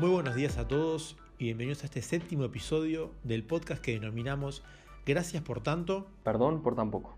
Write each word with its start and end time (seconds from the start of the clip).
Muy 0.00 0.08
buenos 0.08 0.34
días 0.34 0.56
a 0.56 0.66
todos 0.66 1.14
y 1.38 1.44
bienvenidos 1.44 1.82
a 1.82 1.84
este 1.84 2.00
séptimo 2.00 2.44
episodio 2.44 3.12
del 3.22 3.44
podcast 3.44 3.82
que 3.82 3.92
denominamos 3.92 4.62
Gracias 5.04 5.42
por 5.42 5.62
tanto. 5.62 6.08
Perdón 6.24 6.62
por 6.62 6.74
tan 6.74 6.90
poco. 6.90 7.14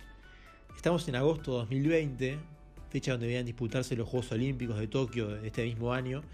Estamos 0.74 1.06
en 1.06 1.14
agosto 1.14 1.52
de 1.52 1.58
2020, 1.58 2.38
fecha 2.90 3.12
donde 3.12 3.28
debían 3.28 3.46
disputarse 3.46 3.94
los 3.94 4.08
Juegos 4.08 4.32
Olímpicos 4.32 4.80
de 4.80 4.88
Tokio 4.88 5.28
de 5.28 5.46
este 5.46 5.64
mismo 5.64 5.92
año. 5.92 6.24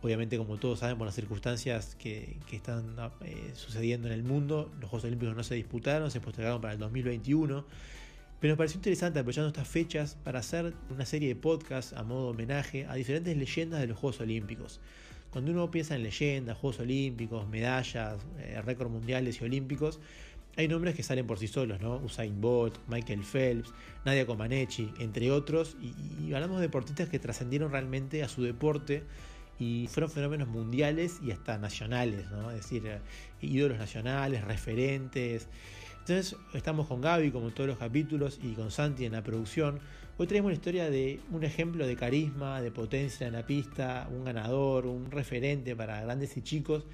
Obviamente, 0.00 0.38
como 0.38 0.56
todos 0.56 0.78
saben, 0.78 0.96
por 0.96 1.04
las 1.04 1.14
circunstancias 1.14 1.96
que, 1.96 2.38
están 2.50 2.96
eh, 3.20 3.50
sucediendo 3.52 4.06
en 4.06 4.14
el 4.14 4.22
mundo, 4.22 4.72
los 4.80 4.88
Juegos 4.88 5.04
Olímpicos 5.04 5.36
no 5.36 5.44
se 5.44 5.54
disputaron, 5.56 6.10
se 6.10 6.22
postergaron 6.22 6.62
para 6.62 6.72
el 6.72 6.78
2021. 6.78 7.66
Pero 8.40 8.52
nos 8.52 8.56
pareció 8.56 8.78
interesante 8.78 9.18
aprovechando 9.18 9.48
estas 9.48 9.68
fechas 9.68 10.16
para 10.24 10.38
hacer 10.38 10.72
una 10.88 11.04
serie 11.04 11.28
de 11.28 11.36
podcasts 11.36 11.92
a 11.92 12.04
modo 12.04 12.28
homenaje 12.28 12.86
a 12.86 12.94
diferentes 12.94 13.36
leyendas 13.36 13.80
de 13.80 13.88
los 13.88 13.98
Juegos 13.98 14.18
Olímpicos. 14.22 14.80
Cuando 15.30 15.52
uno 15.52 15.70
piensa 15.70 15.94
en 15.94 16.02
leyendas, 16.02 16.58
Juegos 16.58 16.80
Olímpicos, 16.80 17.48
medallas, 17.48 18.18
eh, 18.38 18.60
récords 18.62 18.90
mundiales 18.90 19.40
y 19.40 19.44
olímpicos, 19.44 20.00
hay 20.56 20.66
nombres 20.66 20.94
que 20.96 21.02
salen 21.02 21.26
por 21.26 21.38
sí 21.38 21.46
solos, 21.46 21.80
¿no? 21.80 21.96
Usain 21.98 22.40
Bolt, 22.40 22.76
Michael 22.88 23.22
Phelps, 23.22 23.72
Nadia 24.04 24.26
Comaneci, 24.26 24.92
entre 24.98 25.30
otros, 25.30 25.76
y, 25.80 26.32
hablamos 26.34 26.56
de 26.56 26.62
deportistas 26.62 27.08
que 27.08 27.18
trascendieron 27.18 27.70
realmente 27.70 28.22
a 28.24 28.28
su 28.28 28.42
deporte 28.42 29.04
y 29.58 29.86
fueron 29.86 30.10
fenómenos 30.10 30.48
mundiales 30.48 31.20
y 31.22 31.30
hasta 31.30 31.58
nacionales, 31.58 32.28
¿no? 32.30 32.50
Es 32.50 32.62
decir, 32.62 32.86
eh, 32.86 32.98
ídolos 33.40 33.78
nacionales, 33.78 34.44
referentes. 34.44 35.48
Entonces 36.10 36.36
estamos 36.54 36.88
con 36.88 37.00
Gaby 37.00 37.30
como 37.30 37.46
en 37.46 37.54
todos 37.54 37.68
los 37.68 37.78
capítulos 37.78 38.40
y 38.42 38.54
con 38.54 38.72
Santi 38.72 39.04
en 39.04 39.12
la 39.12 39.22
producción. 39.22 39.78
Hoy 40.18 40.26
traemos 40.26 40.50
la 40.50 40.56
historia 40.56 40.90
de 40.90 41.20
un 41.30 41.44
ejemplo 41.44 41.86
de 41.86 41.94
carisma, 41.94 42.60
de 42.60 42.72
potencia 42.72 43.28
en 43.28 43.34
la 43.34 43.46
pista, 43.46 44.08
un 44.10 44.24
ganador, 44.24 44.86
un 44.86 45.08
referente 45.12 45.76
para 45.76 46.02
grandes 46.02 46.36
y 46.36 46.42
chicos, 46.42 46.84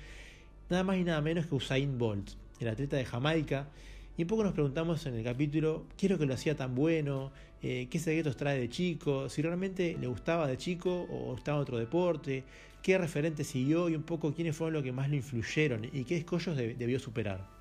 nada 0.68 0.84
más 0.84 0.98
y 0.98 1.04
nada 1.04 1.22
menos 1.22 1.46
que 1.46 1.54
Usain 1.54 1.96
Bolt, 1.96 2.32
el 2.60 2.68
atleta 2.68 2.98
de 2.98 3.06
Jamaica. 3.06 3.70
Y 4.18 4.22
un 4.24 4.28
poco 4.28 4.44
nos 4.44 4.52
preguntamos 4.52 5.06
en 5.06 5.14
el 5.14 5.24
capítulo, 5.24 5.86
¿qué 5.96 6.08
es 6.08 6.12
lo 6.12 6.18
que 6.18 6.26
lo 6.26 6.34
hacía 6.34 6.54
tan 6.54 6.74
bueno? 6.74 7.32
Eh, 7.62 7.88
¿Qué 7.88 7.98
secretos 7.98 8.36
trae 8.36 8.60
de 8.60 8.68
chico? 8.68 9.30
Si 9.30 9.40
realmente 9.40 9.96
le 9.98 10.08
gustaba 10.08 10.46
de 10.46 10.58
chico 10.58 11.06
o 11.10 11.34
estaba 11.36 11.56
en 11.56 11.62
otro 11.62 11.78
deporte, 11.78 12.44
qué 12.82 12.98
referente 12.98 13.44
siguió 13.44 13.88
y 13.88 13.94
un 13.94 14.02
poco 14.02 14.34
quiénes 14.34 14.54
fueron 14.54 14.74
los 14.74 14.82
que 14.82 14.92
más 14.92 15.08
lo 15.08 15.16
influyeron 15.16 15.86
y 15.90 16.04
qué 16.04 16.18
escollos 16.18 16.54
debió 16.54 17.00
superar. 17.00 17.55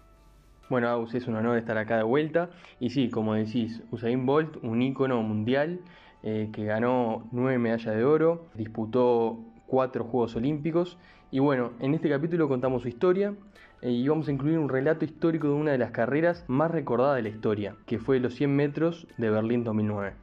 Bueno, 0.69 0.89
Agus, 0.89 1.13
es 1.13 1.27
un 1.27 1.35
honor 1.35 1.57
estar 1.57 1.77
acá 1.77 1.97
de 1.97 2.03
vuelta. 2.03 2.49
Y 2.79 2.89
sí, 2.89 3.09
como 3.09 3.35
decís, 3.35 3.83
Usain 3.91 4.25
Bolt, 4.25 4.57
un 4.63 4.81
ícono 4.81 5.21
mundial 5.21 5.79
eh, 6.23 6.49
que 6.51 6.65
ganó 6.65 7.27
nueve 7.31 7.59
medallas 7.59 7.95
de 7.95 8.03
oro, 8.03 8.47
disputó 8.55 9.37
cuatro 9.67 10.03
Juegos 10.05 10.35
Olímpicos. 10.35 10.97
Y 11.29 11.39
bueno, 11.39 11.73
en 11.79 11.93
este 11.93 12.09
capítulo 12.09 12.47
contamos 12.47 12.81
su 12.81 12.87
historia 12.87 13.35
eh, 13.81 13.91
y 13.91 14.07
vamos 14.07 14.27
a 14.27 14.31
incluir 14.31 14.57
un 14.57 14.69
relato 14.69 15.05
histórico 15.05 15.47
de 15.47 15.53
una 15.53 15.71
de 15.71 15.77
las 15.77 15.91
carreras 15.91 16.43
más 16.47 16.71
recordadas 16.71 17.17
de 17.17 17.23
la 17.23 17.29
historia, 17.29 17.75
que 17.85 17.99
fue 17.99 18.19
los 18.19 18.33
100 18.33 18.55
metros 18.55 19.07
de 19.17 19.29
Berlín 19.29 19.63
2009. 19.63 20.13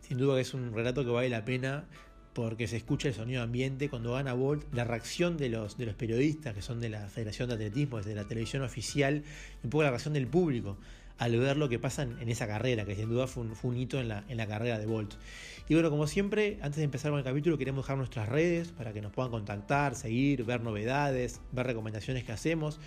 Sin 0.00 0.18
duda 0.18 0.36
que 0.36 0.42
es 0.42 0.54
un 0.54 0.72
relato 0.72 1.04
que 1.04 1.10
vale 1.10 1.28
la 1.28 1.44
pena 1.44 1.84
porque 2.32 2.66
se 2.66 2.76
escucha 2.76 3.08
el 3.08 3.14
sonido 3.14 3.42
ambiente 3.42 3.88
cuando 3.88 4.12
gana 4.12 4.32
Bolt, 4.32 4.64
la 4.72 4.84
reacción 4.84 5.36
de 5.36 5.48
los, 5.48 5.76
de 5.76 5.86
los 5.86 5.94
periodistas 5.94 6.54
que 6.54 6.62
son 6.62 6.80
de 6.80 6.88
la 6.88 7.08
Federación 7.08 7.48
de 7.48 7.56
Atletismo, 7.56 7.98
desde 7.98 8.14
la 8.14 8.24
televisión 8.24 8.62
oficial, 8.62 9.22
un 9.62 9.70
poco 9.70 9.82
la 9.82 9.90
reacción 9.90 10.14
del 10.14 10.26
público 10.26 10.76
al 11.18 11.38
ver 11.38 11.56
lo 11.56 11.68
que 11.68 11.78
pasa 11.78 12.02
en, 12.02 12.28
esa 12.28 12.48
carrera, 12.48 12.84
que 12.84 12.96
sin 12.96 13.08
duda 13.08 13.28
fue 13.28 13.44
un, 13.44 13.76
hito 13.76 14.00
en 14.00 14.08
la, 14.08 14.24
en 14.28 14.36
la, 14.36 14.46
carrera 14.48 14.78
de 14.80 14.86
Bolt. 14.86 15.14
Y 15.68 15.74
bueno, 15.74 15.88
como 15.88 16.08
siempre, 16.08 16.58
antes 16.62 16.78
de 16.78 16.84
empezar 16.84 17.12
con 17.12 17.18
el 17.18 17.24
capítulo, 17.24 17.56
queremos 17.58 17.84
dejar 17.84 17.96
nuestras 17.96 18.28
redes 18.28 18.68
para 18.68 18.92
que 18.92 19.00
nos 19.00 19.12
puedan 19.12 19.30
contactar, 19.30 19.94
seguir, 19.94 20.44
ver 20.44 20.62
novedades, 20.62 21.40
ver 21.52 21.66
recomendaciones 21.66 22.24
que 22.24 22.32
hacemos. 22.32 22.80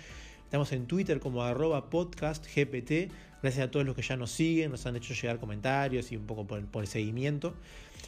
Estamos 0.46 0.70
en 0.70 0.86
Twitter 0.86 1.18
como 1.18 1.42
arroba 1.42 1.90
podcastgpt. 1.90 3.10
Gracias 3.42 3.66
a 3.66 3.68
todos 3.68 3.84
los 3.84 3.96
que 3.96 4.02
ya 4.02 4.16
nos 4.16 4.30
siguen, 4.30 4.70
nos 4.70 4.86
han 4.86 4.94
hecho 4.94 5.12
llegar 5.12 5.40
comentarios 5.40 6.12
y 6.12 6.16
un 6.16 6.24
poco 6.24 6.46
por 6.46 6.82
el, 6.82 6.86
seguimiento. 6.86 7.54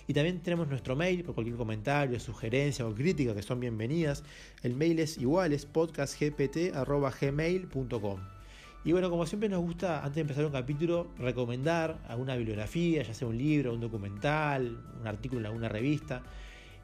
Y 0.06 0.15
también 0.15 0.38
tenemos 0.38 0.69
nuestro 0.69 0.94
mail 0.94 1.25
por 1.25 1.34
cualquier 1.34 1.56
comentario, 1.56 2.21
sugerencia 2.21 2.87
o 2.87 2.94
crítica 2.94 3.34
que 3.34 3.43
son 3.43 3.59
bienvenidas. 3.59 4.22
El 4.62 4.76
mail 4.76 5.00
es 5.00 5.19
igual, 5.19 5.53
es 5.53 5.66
podcastgpt.gmail.com. 5.66 8.21
Y 8.84 8.93
bueno, 8.93 9.10
como 9.10 9.26
siempre 9.26 9.49
nos 9.49 9.60
gusta, 9.60 9.99
antes 9.99 10.15
de 10.15 10.20
empezar 10.20 10.44
un 10.44 10.53
capítulo, 10.53 11.09
recomendar 11.19 11.99
alguna 12.06 12.37
bibliografía, 12.37 13.03
ya 13.03 13.15
sea 13.15 13.26
un 13.26 13.37
libro, 13.37 13.75
un 13.75 13.81
documental, 13.81 14.78
un 15.00 15.09
artículo 15.09 15.41
en 15.41 15.47
alguna 15.47 15.69
revista. 15.69 16.22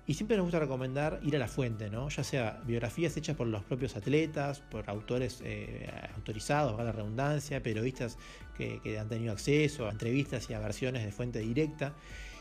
Y 0.07 0.15
siempre 0.15 0.37
nos 0.37 0.45
gusta 0.45 0.59
recomendar 0.59 1.19
ir 1.23 1.35
a 1.37 1.39
la 1.39 1.49
fuente, 1.49 1.89
¿no? 1.89 2.11
ya 2.11 2.23
sea 2.23 2.61
biografías 2.67 3.17
hechas 3.17 3.37
por 3.37 3.47
los 3.47 3.65
propios 3.65 3.97
atletas, 3.97 4.61
por 4.61 4.89
autores 4.91 5.41
eh, 5.43 5.89
autorizados, 6.15 6.79
a 6.79 6.85
la 6.85 6.93
redundancia, 6.93 7.63
periodistas 7.63 8.19
que, 8.55 8.99
han 8.99 9.09
tenido 9.09 9.33
acceso 9.33 9.87
a 9.87 9.91
entrevistas 9.91 10.51
y 10.51 10.53
a 10.53 10.61
versiones 10.61 11.05
de 11.05 11.11
fuente 11.11 11.39
directa. 11.39 11.95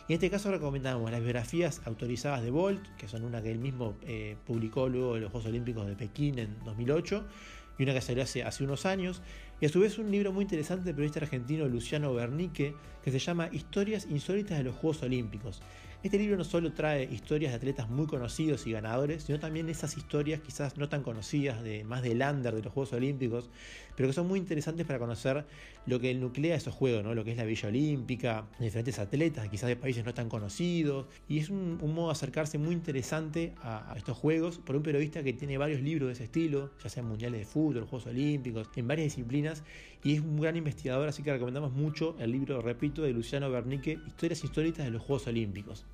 Y 0.09 0.12
en 0.12 0.16
este 0.16 0.29
caso 0.29 0.51
recomendamos 0.51 1.09
las 1.09 1.22
biografías 1.22 1.81
autorizadas 1.85 2.44
de 2.44 2.51
Bolt, 2.51 2.85
que 2.97 3.07
son 3.07 3.24
una 3.24 3.41
que 3.41 3.51
él 3.51 3.59
mismo 3.59 3.95
eh, 4.01 4.35
publicó 4.45 4.90
luego 4.90 5.16
de 5.16 5.22
los 5.22 5.31
Juegos 5.31 5.47
Olímpicos 5.47 5.88
de 5.88 5.95
Pekín 5.95 6.40
en 6.40 6.59
2008, 6.66 7.25
y 7.80 7.84
una 7.84 7.94
que 7.94 8.01
salió 8.01 8.24
hace, 8.24 8.44
hace 8.44 8.66
unos 8.66 8.85
años, 8.85 9.22
y 9.62 9.66
a 9.66 9.69
su 9.69 9.80
vez 9.80 9.97
un 9.97 10.12
libro 10.12 10.34
muy 10.34 10.41
interesante 10.41 10.84
del 10.84 10.95
periodista 10.95 11.22
argentino 11.22 11.66
Luciano 11.69 12.13
Bernique, 12.13 12.75
que 13.01 13.12
se 13.12 13.19
llama 13.19 13.47
Historias 13.53 14.06
insólitas 14.09 14.57
de 14.57 14.66
los 14.66 14.75
Juegos 14.75 15.01
Olímpicos. 15.03 15.62
Este 16.03 16.18
libro 16.18 16.36
no 16.36 16.44
solo 16.44 16.74
trae 16.74 17.06
historias 17.06 17.53
de 17.53 17.56
atletas 17.56 17.90
muy 17.90 18.08
conocidos 18.08 18.68
y 18.68 18.74
ganadores, 18.74 19.24
sino 19.24 19.40
también 19.40 19.69
esas 19.69 19.96
historias 19.96 20.41
quizás 20.41 20.75
no 20.75 20.90
tan 20.90 21.02
conocidas, 21.02 21.64
de 21.64 21.86
más 21.86 22.02
del 22.02 22.22
under 22.22 22.53
de 22.53 22.62
los 22.62 22.74
Juegos 22.74 22.91
Olímpicos, 22.91 23.50
pero 23.96 24.09
que 24.09 24.14
son 24.14 24.28
muy 24.28 24.40
interesantes 24.40 24.86
para 24.86 25.00
conocer 25.00 25.46
lo 25.86 26.00
que 26.00 26.14
nuclea 26.14 26.56
esos 26.56 26.74
juegos, 26.74 27.04
¿no? 27.04 27.14
lo 27.14 27.24
que 27.24 27.31
es 27.31 27.38
la 27.38 27.44
Villa 27.44 27.70
Olímpica, 27.70 28.46
diferentes 28.59 29.00
atletas, 29.00 29.50
quizás 29.50 29.70
de 29.70 29.76
países 29.76 30.06
no 30.06 30.14
tan 30.14 30.30
conocidos, 30.30 31.08
y 31.28 31.40
es 31.40 31.50
un, 31.50 31.78
modo 31.94 32.08
de 32.08 32.14
acercarse 32.14 32.58
muy 32.58 32.74
interesante 32.74 33.54
a, 33.62 33.94
estos 33.96 34.18
juegos 34.18 34.59
por 34.59 34.76
un 34.76 34.84
periodista 34.84 35.24
que 35.24 35.34
tiene 35.34 35.58
varios 35.58 35.81
libros 35.81 36.08
de 36.08 36.14
ese 36.14 36.24
estilo, 36.26 36.72
ya 36.81 36.90
sean 36.90 37.08
mundiales 37.08 37.40
de 37.40 37.46
fútbol, 37.46 37.84
Juegos 37.86 38.08
Olímpicos, 38.08 38.70
en 38.76 38.88
varias 38.88 39.06
disciplinas, 39.06 39.64
y 40.04 40.16
es 40.16 40.22
un 40.22 40.40
gran 40.40 40.56
investigador, 40.56 41.08
así 41.08 41.24
que 41.24 41.31
recomendamos 41.31 41.72
mucho 41.74 42.16
el 42.20 42.31
libro, 42.31 42.62
repito, 42.62 43.02
de 43.04 43.14
Luciano 43.14 43.50
Bernique, 43.50 44.00
Historias 44.08 44.44
históricas 44.44 44.86
de 44.86 44.92
los 44.92 45.02
Juegos 45.02 45.28
Olímpicos. 45.28 45.86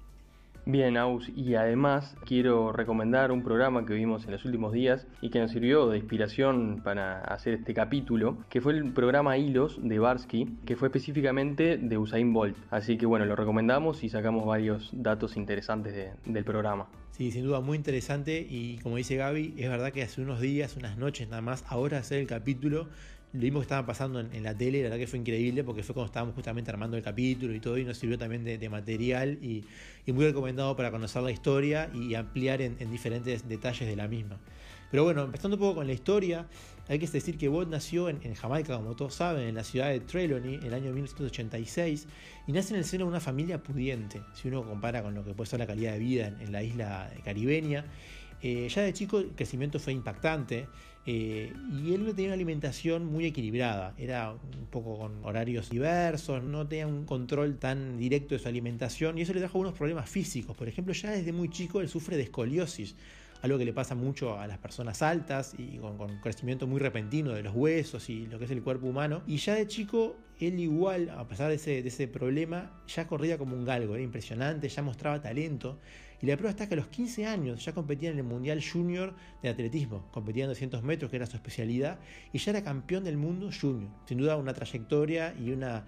Bien, 0.66 0.98
Aus, 0.98 1.30
y 1.36 1.56
además 1.56 2.16
quiero 2.26 2.72
recomendar 2.72 3.32
un 3.32 3.44
programa 3.44 3.86
que 3.86 3.94
vimos 3.94 4.26
en 4.26 4.32
los 4.32 4.46
últimos 4.46 4.72
días 4.72 5.08
y 5.22 5.30
que 5.30 5.40
nos 5.40 5.52
sirvió 5.52 5.88
de 5.88 5.98
inspiración 5.98 6.82
para 6.84 7.22
hacer 7.22 7.56
este 7.56 7.74
capítulo, 7.74 8.38
que 8.50 8.62
fue 8.62 8.74
el 8.74 8.94
programa 8.94 9.38
Hilos 9.38 9.80
de 9.82 9.98
Barsky, 9.98 10.58
que 10.66 10.76
fue 10.76 10.90
específicamente 10.90 11.78
de 11.78 11.98
Usain 11.98 12.34
Bolt. 12.34 12.56
Así 12.70 12.98
que 12.98 13.06
bueno, 13.06 13.26
lo 13.26 13.36
recomendamos 13.36 14.04
y 14.04 14.10
sacamos 14.10 14.46
varios 14.46 14.92
datos 14.94 15.38
interesantes 15.38 16.14
del 16.26 16.44
programa. 16.44 16.88
Sí, 17.12 17.32
sin 17.32 17.44
duda 17.44 17.60
muy 17.60 17.76
interesante 17.76 18.46
y 18.48 18.78
como 18.78 18.98
dice 18.98 19.16
Gaby, 19.16 19.56
es 19.58 19.70
verdad 19.70 19.92
que 19.92 20.04
hace 20.04 20.22
unos 20.22 20.40
días, 20.40 20.78
unas 20.78 20.98
noches 20.98 21.28
nada 21.28 21.42
más, 21.42 21.66
ahora 21.68 21.98
hacer 21.98 22.20
el 22.20 22.28
capítulo, 22.28 22.88
lo 23.32 23.42
vimos 23.42 23.62
que 23.62 23.66
estaba 23.66 23.86
pasando 23.86 24.20
en, 24.20 24.44
la 24.44 24.56
tele, 24.56 24.80
la 24.80 24.86
verdad 24.86 24.98
que 24.98 25.08
fue 25.08 25.20
increíble 25.20 25.64
porque 25.64 25.84
fue 25.84 25.94
cuando 25.94 26.08
estábamos 26.08 26.34
justamente 26.34 26.72
armando 26.72 26.98
el 26.98 27.04
capítulo 27.04 27.54
y 27.54 27.60
todo 27.60 27.78
y 27.78 27.84
nos 27.84 27.98
sirvió 27.98 28.18
también 28.18 28.44
de, 28.44 28.70
material 28.70 29.38
y, 29.42 29.64
muy 30.08 30.26
recomendado 30.26 30.76
para 30.76 30.90
conocer 30.90 31.22
la 31.22 31.30
historia 31.30 31.92
y 31.94 32.16
ampliar 32.16 32.62
en, 32.62 32.78
diferentes 32.90 33.48
detalles 33.48 33.88
de 33.88 33.96
la 33.96 34.08
misma. 34.08 34.38
Pero 34.90 35.04
bueno, 35.04 35.24
empezando 35.24 35.58
un 35.58 35.62
poco 35.62 35.76
con 35.76 35.88
la 35.88 35.94
historia, 35.94 36.48
hay 36.88 36.98
que 36.98 37.06
decir 37.06 37.38
que 37.38 37.48
Bolt 37.48 37.70
nació 37.70 38.10
en, 38.10 38.34
Jamaica, 38.34 38.76
como 38.76 38.96
todos 38.96 39.14
saben, 39.14 39.48
en 39.48 39.54
la 39.54 39.64
ciudad 39.64 39.90
de 39.90 40.00
Trelawney 40.00 40.56
en 40.56 40.64
el 40.64 40.74
año 40.74 40.92
1986 40.92 42.08
y 42.48 42.52
nace 42.52 42.74
en 42.74 42.80
el 42.80 42.86
seno 42.86 43.06
de 43.06 43.10
una 43.10 43.20
familia 43.20 43.62
pudiente, 43.62 44.24
si 44.34 44.48
uno 44.48 44.64
compara 44.64 45.04
con 45.04 45.14
lo 45.14 45.24
que 45.24 45.36
puede 45.36 45.48
ser 45.48 45.60
la 45.60 45.68
calidad 45.68 45.94
de 45.94 46.00
vida 46.00 46.34
en, 46.40 46.52
la 46.52 46.64
isla 46.64 47.12
caribeña. 47.24 47.86
Eh, 48.42 48.70
ya 48.70 48.82
de 48.84 48.94
chico 48.94 49.20
el 49.20 49.32
crecimiento 49.32 49.80
fue 49.80 49.94
impactante 49.94 50.68
eh, 51.06 51.54
y 51.84 51.94
él 51.94 52.06
tenía 52.16 52.28
una 52.28 52.36
alimentación 52.36 53.06
muy 53.06 53.26
equilibrada, 53.26 53.94
era 53.98 54.32
un 54.32 54.68
poco 54.70 54.98
con 54.98 55.24
horarios 55.26 55.70
diversos, 55.70 56.44
no 56.44 56.68
tenía 56.68 56.88
un 56.88 57.06
control 57.06 57.58
tan 57.58 57.98
directo 57.98 58.36
de 58.36 58.40
su 58.40 58.48
alimentación 58.48 59.18
y 59.18 59.22
eso 59.22 59.34
le 59.34 59.40
trajo 59.40 59.58
algunos 59.58 59.78
problemas 59.78 60.10
físicos. 60.10 60.56
Por 60.56 60.68
ejemplo, 60.68 60.94
ya 60.94 61.12
desde 61.12 61.34
muy 61.34 61.50
chico 61.50 61.82
él 61.82 61.90
sufre 61.90 62.16
de 62.16 62.24
escoliosis, 62.24 62.96
algo 63.42 63.58
que 63.58 63.66
le 63.66 63.74
pasa 63.74 63.96
mucho 63.96 64.38
a 64.38 64.48
las 64.48 64.58
personas 64.58 65.02
altas 65.02 65.56
y 65.58 65.78
con, 65.78 65.98
con, 65.98 66.20
crecimiento 66.20 66.68
muy 66.68 66.80
repentino 66.80 67.32
de 67.32 67.44
los 67.44 67.56
huesos 67.56 68.10
y 68.10 68.28
lo 68.28 68.38
que 68.38 68.46
es 68.46 68.52
el 68.52 68.62
cuerpo 68.62 68.88
humano. 68.88 69.22
Y 69.26 69.38
ya 69.38 69.56
de 69.56 69.66
chico, 69.68 70.18
él 70.40 70.60
igual, 70.60 71.10
a 71.10 71.28
pesar 71.28 71.50
de 71.50 71.56
ese, 71.56 71.82
de 71.82 71.88
ese 71.88 72.08
problema, 72.08 72.84
ya 72.88 73.08
corría 73.08 73.38
como 73.38 73.56
un 73.56 73.66
galgo, 73.66 73.96
era 73.96 74.04
impresionante, 74.04 74.68
ya 74.68 74.82
mostraba 74.82 75.22
talento. 75.22 75.80
Y 76.22 76.26
la 76.26 76.36
prueba 76.36 76.52
está 76.52 76.68
que 76.68 76.74
a 76.74 76.78
los 76.78 76.88
15 76.88 77.26
años 77.26 77.64
ya 77.64 77.74
competía 77.74 78.10
en 78.10 78.18
el 78.18 78.24
Mundial 78.24 78.62
Junior 78.62 79.14
de 79.42 79.50
Atletismo, 79.50 80.06
competía 80.12 80.44
en 80.44 80.50
200 80.50 80.84
metros, 80.84 81.10
que 81.10 81.18
era 81.18 81.26
su 81.26 81.38
especialidad, 81.38 82.00
y 82.34 82.40
ya 82.40 82.52
era 82.52 82.64
campeón 82.64 83.06
del 83.06 83.18
mundo 83.18 83.50
junior. 83.52 83.90
Sin 84.06 84.18
duda 84.18 84.36
una 84.36 84.54
trayectoria 84.54 85.34
y 85.40 85.52
una, 85.52 85.86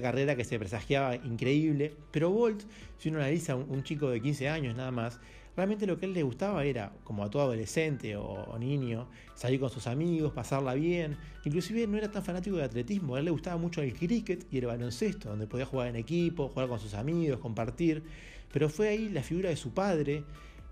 carrera 0.00 0.36
que 0.36 0.44
se 0.44 0.58
presagiaba 0.58 1.16
increíble. 1.16 1.94
Pero 2.10 2.30
Bolt, 2.30 2.62
si 2.98 3.10
uno 3.10 3.18
analiza 3.18 3.56
un, 3.56 3.70
un 3.70 3.82
chico 3.82 4.08
de 4.08 4.22
15 4.22 4.48
años 4.48 4.74
nada 4.74 4.90
más, 4.90 5.20
realmente 5.56 5.86
lo 5.86 5.98
que 5.98 6.06
a 6.06 6.08
él 6.08 6.14
le 6.14 6.22
gustaba 6.22 6.64
era, 6.64 6.92
como 7.04 7.24
a 7.24 7.30
todo 7.30 7.42
adolescente 7.42 8.16
o, 8.16 8.58
niño, 8.58 9.08
salir 9.34 9.60
con 9.60 9.70
sus 9.70 9.86
amigos, 9.86 10.32
pasarla 10.32 10.74
bien. 10.74 11.16
Inclusive 11.44 11.86
no 11.86 11.96
era 11.96 12.10
tan 12.10 12.24
fanático 12.24 12.56
de 12.56 12.64
atletismo, 12.64 13.14
a 13.14 13.18
él 13.18 13.26
le 13.26 13.30
gustaba 13.30 13.56
mucho 13.56 13.82
el 13.82 13.92
cricket 13.94 14.46
y 14.50 14.58
el 14.58 14.66
baloncesto, 14.66 15.30
donde 15.30 15.46
podía 15.46 15.66
jugar 15.66 15.88
en 15.88 15.96
equipo, 15.96 16.48
jugar 16.48 16.68
con 16.68 16.80
sus 16.80 16.94
amigos, 16.94 17.38
compartir. 17.38 18.02
Pero 18.52 18.68
fue 18.68 18.88
ahí 18.88 19.08
la 19.08 19.22
figura 19.22 19.50
de 19.50 19.56
su 19.56 19.72
padre, 19.72 20.24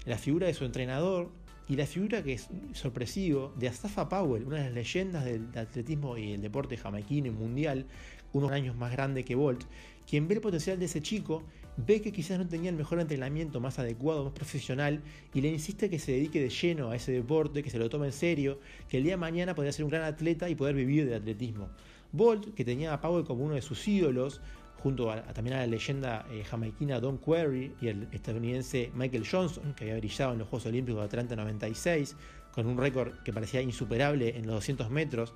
la 0.04 0.18
figura 0.18 0.46
de 0.46 0.54
su 0.54 0.64
entrenador 0.64 1.30
y 1.68 1.76
la 1.76 1.86
figura 1.86 2.22
que 2.22 2.34
es 2.34 2.48
sorpresivo 2.72 3.52
de 3.56 3.68
Asafa 3.68 4.08
Powell, 4.08 4.44
una 4.44 4.56
de 4.56 4.64
las 4.64 4.74
leyendas 4.74 5.24
del 5.24 5.46
atletismo 5.56 6.16
y 6.18 6.32
el 6.32 6.42
deporte 6.42 6.76
jamaiquino 6.76 7.28
y 7.28 7.30
mundial, 7.30 7.86
unos 8.32 8.50
años 8.50 8.76
más 8.76 8.92
grande 8.92 9.24
que 9.24 9.34
Bolt, 9.34 9.64
quien 10.08 10.26
ve 10.28 10.34
el 10.34 10.40
potencial 10.40 10.78
de 10.78 10.86
ese 10.86 11.02
chico 11.02 11.42
ve 11.76 12.00
que 12.00 12.12
quizás 12.12 12.38
no 12.38 12.46
tenía 12.46 12.70
el 12.70 12.76
mejor 12.76 13.00
entrenamiento 13.00 13.60
más 13.60 13.78
adecuado, 13.78 14.24
más 14.24 14.32
profesional, 14.32 15.02
y 15.32 15.40
le 15.40 15.48
insiste 15.48 15.88
que 15.88 15.98
se 15.98 16.12
dedique 16.12 16.40
de 16.40 16.50
lleno 16.50 16.90
a 16.90 16.96
ese 16.96 17.12
deporte, 17.12 17.62
que 17.62 17.70
se 17.70 17.78
lo 17.78 17.88
tome 17.88 18.06
en 18.06 18.12
serio, 18.12 18.60
que 18.88 18.98
el 18.98 19.04
día 19.04 19.14
de 19.14 19.18
mañana 19.18 19.54
podría 19.54 19.72
ser 19.72 19.84
un 19.84 19.90
gran 19.90 20.02
atleta 20.02 20.48
y 20.48 20.54
poder 20.54 20.74
vivir 20.74 21.06
del 21.06 21.20
atletismo. 21.20 21.68
Bolt, 22.12 22.54
que 22.54 22.64
tenía 22.64 22.92
a 22.92 23.00
Powell 23.00 23.24
como 23.24 23.44
uno 23.44 23.54
de 23.54 23.62
sus 23.62 23.86
ídolos, 23.88 24.40
junto 24.82 25.10
a, 25.10 25.22
también 25.32 25.56
a 25.56 25.60
la 25.60 25.66
leyenda 25.66 26.26
eh, 26.30 26.42
jamaiquina 26.44 26.98
Don 26.98 27.18
Querry 27.18 27.72
y 27.80 27.86
el 27.86 28.08
estadounidense 28.10 28.90
Michael 28.94 29.24
Johnson, 29.30 29.74
que 29.74 29.84
había 29.84 29.96
brillado 29.96 30.32
en 30.32 30.40
los 30.40 30.48
Juegos 30.48 30.66
Olímpicos 30.66 31.00
de 31.00 31.06
Atlanta 31.06 31.36
96, 31.36 32.16
con 32.52 32.66
un 32.66 32.76
récord 32.76 33.12
que 33.22 33.32
parecía 33.32 33.62
insuperable 33.62 34.36
en 34.36 34.46
los 34.46 34.56
200 34.56 34.90
metros. 34.90 35.34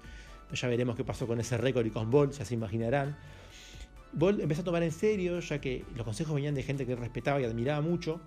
Ya 0.53 0.69
veremos 0.69 0.97
qué 0.97 1.05
pasó 1.05 1.27
con 1.27 1.41
ese 1.41 1.57
récord 1.57 1.87
y 1.87 1.91
con 1.91 2.11
Bolt, 2.11 2.33
ya 2.33 2.45
se 2.45 2.55
imaginarán. 2.55 3.17
Bolt 4.17 4.41
empezó 4.41 4.63
a 4.63 4.65
tomar 4.65 4.83
en 4.83 4.93
serio, 4.93 5.39
ya 5.41 5.61
que 5.61 5.85
los 5.95 6.05
consejos 6.05 6.35
venían 6.35 6.55
de 6.55 6.63
gente 6.63 6.87
que 6.87 6.97
respetaba 6.97 7.39
y 7.39 7.45
admiraba 7.45 7.83
mucho. 7.83 8.19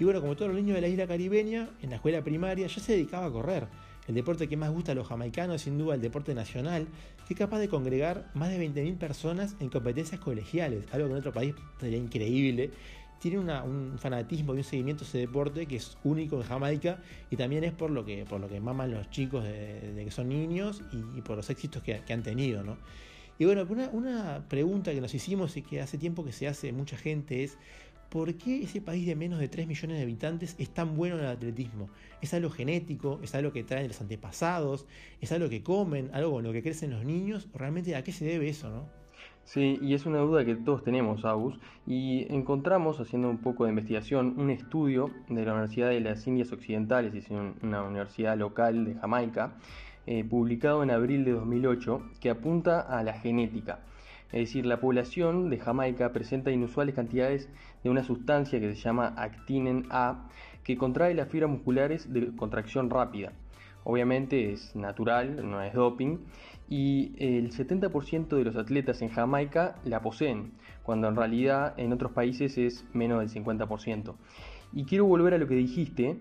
Y 0.00 0.02
bueno, 0.02 0.20
como 0.20 0.34
todos 0.34 0.50
los 0.50 0.60
niños 0.60 0.74
de 0.74 0.80
la 0.80 0.88
isla 0.88 1.06
caribeña, 1.06 1.70
en 1.80 1.90
la 1.90 1.96
escuela 1.96 2.24
primaria 2.24 2.66
ya 2.66 2.80
se 2.80 2.92
dedicaba 2.92 3.26
a 3.26 3.30
correr. 3.30 3.68
El 4.08 4.16
deporte 4.16 4.48
que 4.48 4.56
más 4.56 4.70
gusta 4.70 4.92
a 4.92 4.94
los 4.96 5.06
jamaicanos 5.06 5.56
es 5.56 5.62
sin 5.62 5.78
duda 5.78 5.94
el 5.94 6.00
deporte 6.00 6.34
nacional, 6.34 6.88
que 7.26 7.34
es 7.34 7.38
capaz 7.38 7.60
de 7.60 7.68
congregar 7.68 8.28
más 8.34 8.50
de 8.50 8.58
20.000 8.68 8.98
personas 8.98 9.54
en 9.60 9.68
competencias 9.68 10.20
colegiales, 10.20 10.84
algo 10.90 11.06
que 11.06 11.12
en 11.12 11.18
otro 11.18 11.32
país 11.32 11.54
sería 11.78 11.98
increíble. 11.98 12.72
Tiene 13.20 13.38
un 13.38 13.96
fanatismo 13.98 14.54
y 14.54 14.58
un 14.58 14.64
seguimiento 14.64 15.04
a 15.04 15.06
ese 15.06 15.18
deporte 15.18 15.66
que 15.66 15.76
es 15.76 15.98
único 16.02 16.36
en 16.36 16.42
Jamaica 16.42 17.00
y 17.30 17.36
también 17.36 17.62
es 17.62 17.72
por 17.72 17.90
lo 17.90 18.04
que, 18.04 18.24
por 18.24 18.40
lo 18.40 18.48
que 18.48 18.60
maman 18.60 18.90
los 18.90 19.08
chicos 19.10 19.44
de, 19.44 20.02
que 20.04 20.10
son 20.10 20.28
niños 20.28 20.82
y, 20.92 21.20
por 21.20 21.36
los 21.36 21.48
éxitos 21.48 21.82
que, 21.82 22.00
que 22.04 22.12
han 22.12 22.24
tenido. 22.24 22.64
¿no? 22.64 22.76
Y 23.38 23.44
bueno, 23.44 23.66
una, 23.92 24.48
pregunta 24.48 24.92
que 24.92 25.00
nos 25.00 25.14
hicimos 25.14 25.56
y 25.56 25.62
que 25.62 25.80
hace 25.80 25.96
tiempo 25.96 26.24
que 26.24 26.32
se 26.32 26.48
hace 26.48 26.72
mucha 26.72 26.96
gente 26.96 27.44
es, 27.44 27.56
¿por 28.08 28.34
qué 28.34 28.64
ese 28.64 28.80
país 28.80 29.06
de 29.06 29.14
menos 29.14 29.38
de 29.38 29.48
3 29.48 29.68
millones 29.68 29.96
de 29.96 30.02
habitantes 30.02 30.56
es 30.58 30.70
tan 30.70 30.96
bueno 30.96 31.16
en 31.18 31.24
el 31.24 31.30
atletismo? 31.30 31.88
¿Es 32.20 32.34
algo 32.34 32.50
genético? 32.50 33.20
¿Es 33.22 33.36
algo 33.36 33.52
que 33.52 33.62
traen 33.62 33.86
los 33.86 34.00
antepasados? 34.00 34.86
¿Es 35.20 35.30
algo 35.30 35.48
que 35.48 35.62
comen? 35.62 36.10
¿Algo 36.14 36.32
con 36.32 36.42
lo 36.44 36.52
que 36.52 36.64
crecen 36.64 36.90
los 36.90 37.04
niños? 37.04 37.46
¿Realmente 37.54 37.94
a 37.94 38.02
qué 38.02 38.10
se 38.10 38.24
debe 38.24 38.48
eso, 38.48 38.70
no? 38.70 38.98
Sí, 39.44 39.78
y 39.80 39.94
es 39.94 40.04
una 40.04 40.18
duda 40.18 40.44
que 40.44 40.56
todos 40.56 40.82
tenemos, 40.82 41.24
Agus, 41.24 41.58
y 41.86 42.26
encontramos, 42.30 43.00
haciendo 43.00 43.30
un 43.30 43.38
poco 43.38 43.64
de 43.64 43.70
investigación, 43.70 44.34
un 44.36 44.50
estudio 44.50 45.10
de 45.28 45.42
la 45.44 45.52
Universidad 45.52 45.88
de 45.88 46.00
las 46.00 46.26
Indias 46.26 46.52
Occidentales, 46.52 47.14
es 47.14 47.30
una 47.30 47.82
universidad 47.82 48.36
local 48.36 48.84
de 48.84 48.94
Jamaica, 48.96 49.54
eh, 50.10 50.24
publicado 50.24 50.82
en 50.82 50.90
abril 50.90 51.26
de 51.26 51.32
2008 51.32 52.00
que 52.18 52.30
apunta 52.30 52.80
a 52.80 53.02
la 53.02 53.12
genética. 53.12 53.80
Es 54.32 54.40
decir, 54.40 54.64
la 54.64 54.80
población 54.80 55.50
de 55.50 55.58
Jamaica 55.58 56.14
presenta 56.14 56.50
inusuales 56.50 56.94
cantidades 56.94 57.50
de 57.84 57.90
una 57.90 58.02
sustancia 58.02 58.58
que 58.58 58.74
se 58.74 58.80
llama 58.80 59.08
actinen 59.18 59.84
A, 59.90 60.26
que 60.64 60.78
contrae 60.78 61.12
las 61.12 61.28
fibras 61.28 61.50
musculares 61.50 62.10
de 62.10 62.34
contracción 62.34 62.88
rápida. 62.88 63.34
Obviamente 63.84 64.50
es 64.50 64.74
natural, 64.74 65.46
no 65.46 65.60
es 65.60 65.74
doping, 65.74 66.16
y 66.70 67.12
el 67.18 67.50
70% 67.52 68.28
de 68.28 68.44
los 68.44 68.56
atletas 68.56 69.02
en 69.02 69.10
Jamaica 69.10 69.76
la 69.84 70.00
poseen, 70.00 70.52
cuando 70.84 71.08
en 71.08 71.16
realidad 71.16 71.74
en 71.76 71.92
otros 71.92 72.12
países 72.12 72.56
es 72.56 72.86
menos 72.94 73.20
del 73.20 73.44
50%. 73.44 74.14
Y 74.72 74.84
quiero 74.84 75.04
volver 75.04 75.34
a 75.34 75.38
lo 75.38 75.46
que 75.46 75.54
dijiste 75.54 76.16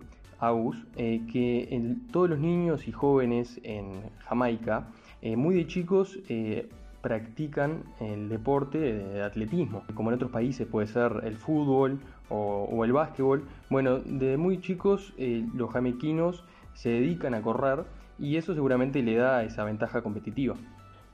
Eh, 0.96 1.22
que 1.32 1.96
todos 2.12 2.30
los 2.30 2.40
niños 2.40 2.88
y 2.88 2.92
jóvenes 2.92 3.60
en 3.64 4.04
Jamaica, 4.20 4.88
eh, 5.24 5.36
muy 5.36 5.56
de 5.56 5.66
chicos, 5.66 6.20
eh, 6.30 6.70
practican 7.02 7.84
el 8.00 8.30
deporte 8.30 8.78
de 8.78 9.24
atletismo, 9.24 9.84
como 9.96 10.12
en 10.12 10.16
otros 10.16 10.30
países 10.30 10.68
puede 10.68 10.86
ser 10.88 11.22
el 11.24 11.38
fútbol 11.38 12.00
o, 12.30 12.84
el 12.86 12.92
básquetbol. 12.92 13.48
Bueno, 13.70 13.98
de 14.00 14.38
muy 14.38 14.60
chicos 14.60 15.14
los 15.56 15.72
jamaiquinos 15.72 16.44
se 16.74 16.90
dedican 16.90 17.34
a 17.34 17.42
correr 17.42 17.86
y 18.20 18.36
eso 18.36 18.54
seguramente 18.54 19.02
le 19.02 19.16
da 19.16 19.44
esa 19.44 19.64
ventaja 19.64 20.02
competitiva. 20.02 20.56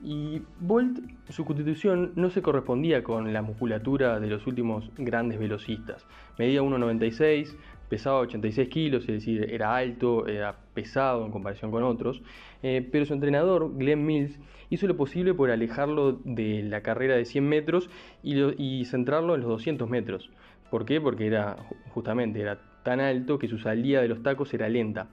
Y 0.02 0.42
Bolt, 0.60 0.98
su 1.30 1.46
constitución 1.46 2.12
no 2.14 2.28
se 2.28 2.42
correspondía 2.42 3.02
con 3.02 3.32
la 3.32 3.40
musculatura 3.40 4.20
de 4.20 4.26
los 4.26 4.46
últimos 4.46 4.90
grandes 4.98 5.38
velocistas. 5.38 6.04
Medía 6.38 6.60
1,96, 6.60 7.56
pesaba 7.94 8.18
86 8.18 8.68
kilos, 8.70 9.02
es 9.02 9.14
decir, 9.14 9.46
era 9.52 9.76
alto, 9.76 10.26
era 10.26 10.56
pesado 10.74 11.24
en 11.24 11.30
comparación 11.30 11.70
con 11.70 11.84
otros, 11.84 12.22
eh, 12.64 12.84
pero 12.90 13.06
su 13.06 13.14
entrenador, 13.14 13.72
Glenn 13.76 14.04
Mills, 14.04 14.36
hizo 14.68 14.88
lo 14.88 14.96
posible 14.96 15.32
por 15.32 15.52
alejarlo 15.52 16.18
de 16.24 16.64
la 16.64 16.80
carrera 16.80 17.14
de 17.14 17.24
100 17.24 17.48
metros 17.48 17.88
y, 18.24 18.84
centrarlo 18.86 19.36
en 19.36 19.42
los 19.42 19.50
200 19.50 19.88
metros. 19.88 20.28
¿Por 20.72 20.86
qué? 20.86 21.00
Porque 21.00 21.28
era 21.28 21.54
justamente 21.90 22.40
era 22.40 22.58
tan 22.82 22.98
alto 22.98 23.38
que 23.38 23.46
su 23.46 23.60
salida 23.60 24.02
de 24.02 24.08
los 24.08 24.24
tacos 24.24 24.52
era 24.54 24.68
lenta. 24.68 25.06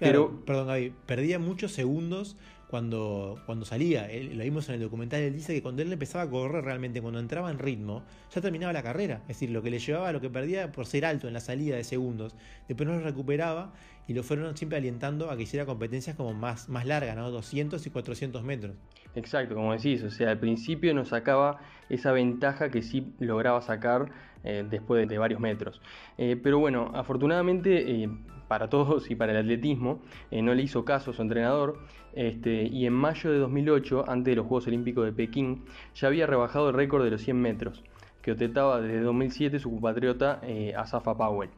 pero, 0.00 0.44
perdón, 0.44 0.66
Gaby, 0.66 0.92
perdía 1.06 1.38
muchos 1.38 1.70
segundos 1.70 2.36
cuando, 2.74 3.40
cuando 3.46 3.64
salía. 3.64 4.08
lo 4.32 4.42
vimos 4.42 4.68
en 4.68 4.74
el 4.74 4.80
documental, 4.80 5.20
él 5.20 5.32
dice 5.32 5.54
que 5.54 5.62
cuando 5.62 5.82
él 5.82 5.92
empezaba 5.92 6.24
a 6.24 6.28
correr 6.28 6.64
realmente, 6.64 7.00
cuando 7.00 7.20
entraba 7.20 7.48
en 7.48 7.60
ritmo, 7.60 8.02
ya 8.34 8.40
terminaba 8.40 8.72
la 8.72 8.82
carrera. 8.82 9.18
Es 9.22 9.28
decir, 9.28 9.50
lo 9.50 9.62
que 9.62 9.70
le 9.70 9.78
llevaba, 9.78 10.10
lo 10.10 10.20
que 10.20 10.28
perdía 10.28 10.72
por 10.72 10.84
ser 10.84 11.06
alto 11.06 11.28
en 11.28 11.34
la 11.34 11.38
salida 11.38 11.76
de 11.76 11.84
segundos, 11.84 12.34
después 12.66 12.88
no 12.88 12.96
lo 12.96 13.04
recuperaba 13.04 13.72
y 14.08 14.14
lo 14.14 14.24
fueron 14.24 14.56
siempre 14.56 14.76
alientando 14.76 15.30
a 15.30 15.36
que 15.36 15.44
hiciera 15.44 15.66
competencias 15.66 16.16
como 16.16 16.34
más, 16.34 16.68
más 16.68 16.84
largas, 16.84 17.14
¿no? 17.14 17.30
200 17.30 17.86
y 17.86 17.90
400 17.90 18.42
metros. 18.42 18.74
Exacto, 19.14 19.54
como 19.54 19.72
decís, 19.72 20.02
o 20.02 20.10
sea, 20.10 20.30
al 20.30 20.40
principio 20.40 20.92
no 20.94 21.04
sacaba 21.04 21.60
esa 21.88 22.10
ventaja 22.10 22.72
que 22.72 22.82
sí 22.82 23.06
lograba 23.20 23.62
sacar 23.62 24.10
eh, 24.42 24.66
después 24.68 25.08
de, 25.08 25.16
varios 25.16 25.38
metros. 25.38 25.80
Eh, 26.18 26.36
pero 26.42 26.58
bueno, 26.58 26.90
afortunadamente 26.92 28.02
eh, 28.02 28.08
para 28.48 28.68
todos 28.68 29.10
y 29.10 29.14
para 29.14 29.32
el 29.32 29.38
atletismo, 29.38 30.00
no 30.30 30.54
le 30.54 30.62
hizo 30.62 30.84
caso 30.84 31.10
a 31.10 31.14
su 31.14 31.22
entrenador 31.22 31.78
este, 32.14 32.64
y 32.64 32.86
en 32.86 32.92
mayo 32.92 33.32
de 33.32 33.38
2008, 33.38 34.04
antes 34.08 34.32
de 34.32 34.36
los 34.36 34.46
Juegos 34.46 34.66
Olímpicos 34.66 35.04
de 35.04 35.12
Pekín, 35.12 35.64
ya 35.94 36.08
había 36.08 36.26
rebajado 36.26 36.68
el 36.68 36.74
récord 36.74 37.04
de 37.04 37.10
los 37.10 37.22
100 37.22 37.40
metros, 37.40 37.82
que 38.22 38.32
ostentaba 38.32 38.80
desde 38.80 39.00
2007 39.00 39.58
su 39.58 39.70
compatriota 39.70 40.40
Asafa 40.76 41.16
Powell. 41.16 41.50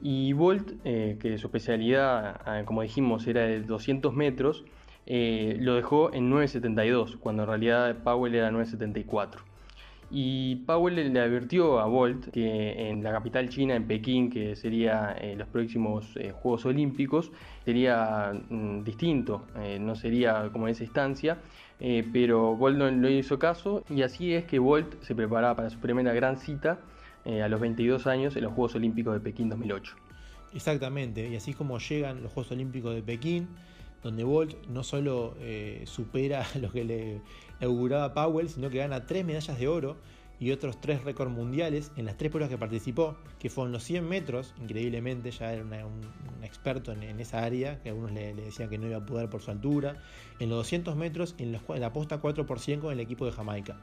Y 0.00 0.32
Bolt, 0.32 0.82
que 0.82 1.38
su 1.38 1.46
especialidad, 1.46 2.64
como 2.66 2.82
dijimos, 2.82 3.26
era 3.26 3.42
de 3.42 3.62
200 3.62 4.14
metros, 4.14 4.64
lo 5.06 5.74
dejó 5.74 6.12
en 6.12 6.30
9.72, 6.30 7.18
cuando 7.18 7.44
en 7.44 7.48
realidad 7.48 7.96
Powell 8.04 8.34
era 8.34 8.50
9.74. 8.50 9.38
Y 10.10 10.56
Powell 10.66 11.12
le 11.12 11.20
advirtió 11.20 11.78
a 11.80 11.86
Bolt 11.86 12.30
que 12.30 12.88
en 12.88 13.02
la 13.02 13.12
capital 13.12 13.50
china, 13.50 13.76
en 13.76 13.86
Pekín, 13.86 14.30
que 14.30 14.56
sería 14.56 15.12
eh, 15.20 15.36
los 15.36 15.48
próximos 15.48 16.16
eh, 16.16 16.32
Juegos 16.32 16.64
Olímpicos, 16.64 17.30
sería 17.64 18.32
mm, 18.48 18.84
distinto, 18.84 19.44
eh, 19.56 19.78
no 19.78 19.94
sería 19.94 20.48
como 20.50 20.66
en 20.66 20.72
esa 20.72 20.84
instancia, 20.84 21.38
pero 22.12 22.56
Bolt 22.56 22.76
no 22.76 22.90
le 22.90 23.12
hizo 23.12 23.38
caso 23.38 23.84
y 23.88 24.02
así 24.02 24.34
es 24.34 24.44
que 24.46 24.58
Bolt 24.58 25.00
se 25.02 25.14
preparaba 25.14 25.54
para 25.54 25.70
su 25.70 25.78
primera 25.78 26.12
gran 26.12 26.36
cita 26.36 26.80
a 27.24 27.46
los 27.46 27.60
22 27.60 28.08
años 28.08 28.34
en 28.34 28.42
los 28.42 28.52
Juegos 28.52 28.74
Olímpicos 28.74 29.14
de 29.14 29.20
Pekín 29.20 29.48
2008. 29.48 29.94
Exactamente, 30.54 31.28
y 31.28 31.36
así 31.36 31.54
como 31.54 31.78
llegan 31.78 32.20
los 32.24 32.32
Juegos 32.32 32.50
Olímpicos 32.50 32.96
de 32.96 33.02
Pekín, 33.02 33.46
donde 34.02 34.24
Bolt 34.24 34.66
no 34.68 34.84
solo 34.84 35.34
supera 35.84 36.46
lo 36.60 36.70
que 36.70 36.84
le 36.84 37.20
auguraba 37.60 38.14
Powell, 38.14 38.48
sino 38.48 38.70
que 38.70 38.78
gana 38.78 39.06
tres 39.06 39.24
medallas 39.24 39.58
de 39.58 39.68
oro 39.68 39.96
y 40.40 40.52
otros 40.52 40.80
tres 40.80 41.02
récords 41.02 41.32
mundiales 41.32 41.90
en 41.96 42.04
las 42.04 42.16
tres 42.16 42.30
pruebas 42.30 42.48
que 42.48 42.58
participó, 42.58 43.16
que 43.38 43.50
fueron 43.50 43.72
los 43.72 43.82
100 43.84 44.08
metros, 44.08 44.54
increíblemente 44.60 45.30
ya 45.30 45.52
era 45.52 45.62
un, 45.62 46.00
experto 46.42 46.92
en, 46.92 47.20
esa 47.20 47.42
área, 47.42 47.82
que 47.82 47.88
algunos 47.88 48.12
le, 48.12 48.34
decían 48.34 48.68
que 48.68 48.78
no 48.78 48.86
iba 48.86 48.98
a 48.98 49.06
poder 49.06 49.28
por 49.28 49.42
su 49.42 49.50
altura, 49.50 49.96
en 50.38 50.48
los 50.48 50.58
200 50.58 50.96
metros 50.96 51.34
en, 51.38 51.52
la 51.52 51.92
posta 51.92 52.18
4 52.18 52.46
por 52.46 52.60
100 52.60 52.80
con 52.80 52.92
el 52.92 53.00
equipo 53.00 53.26
de 53.26 53.32
Jamaica, 53.32 53.80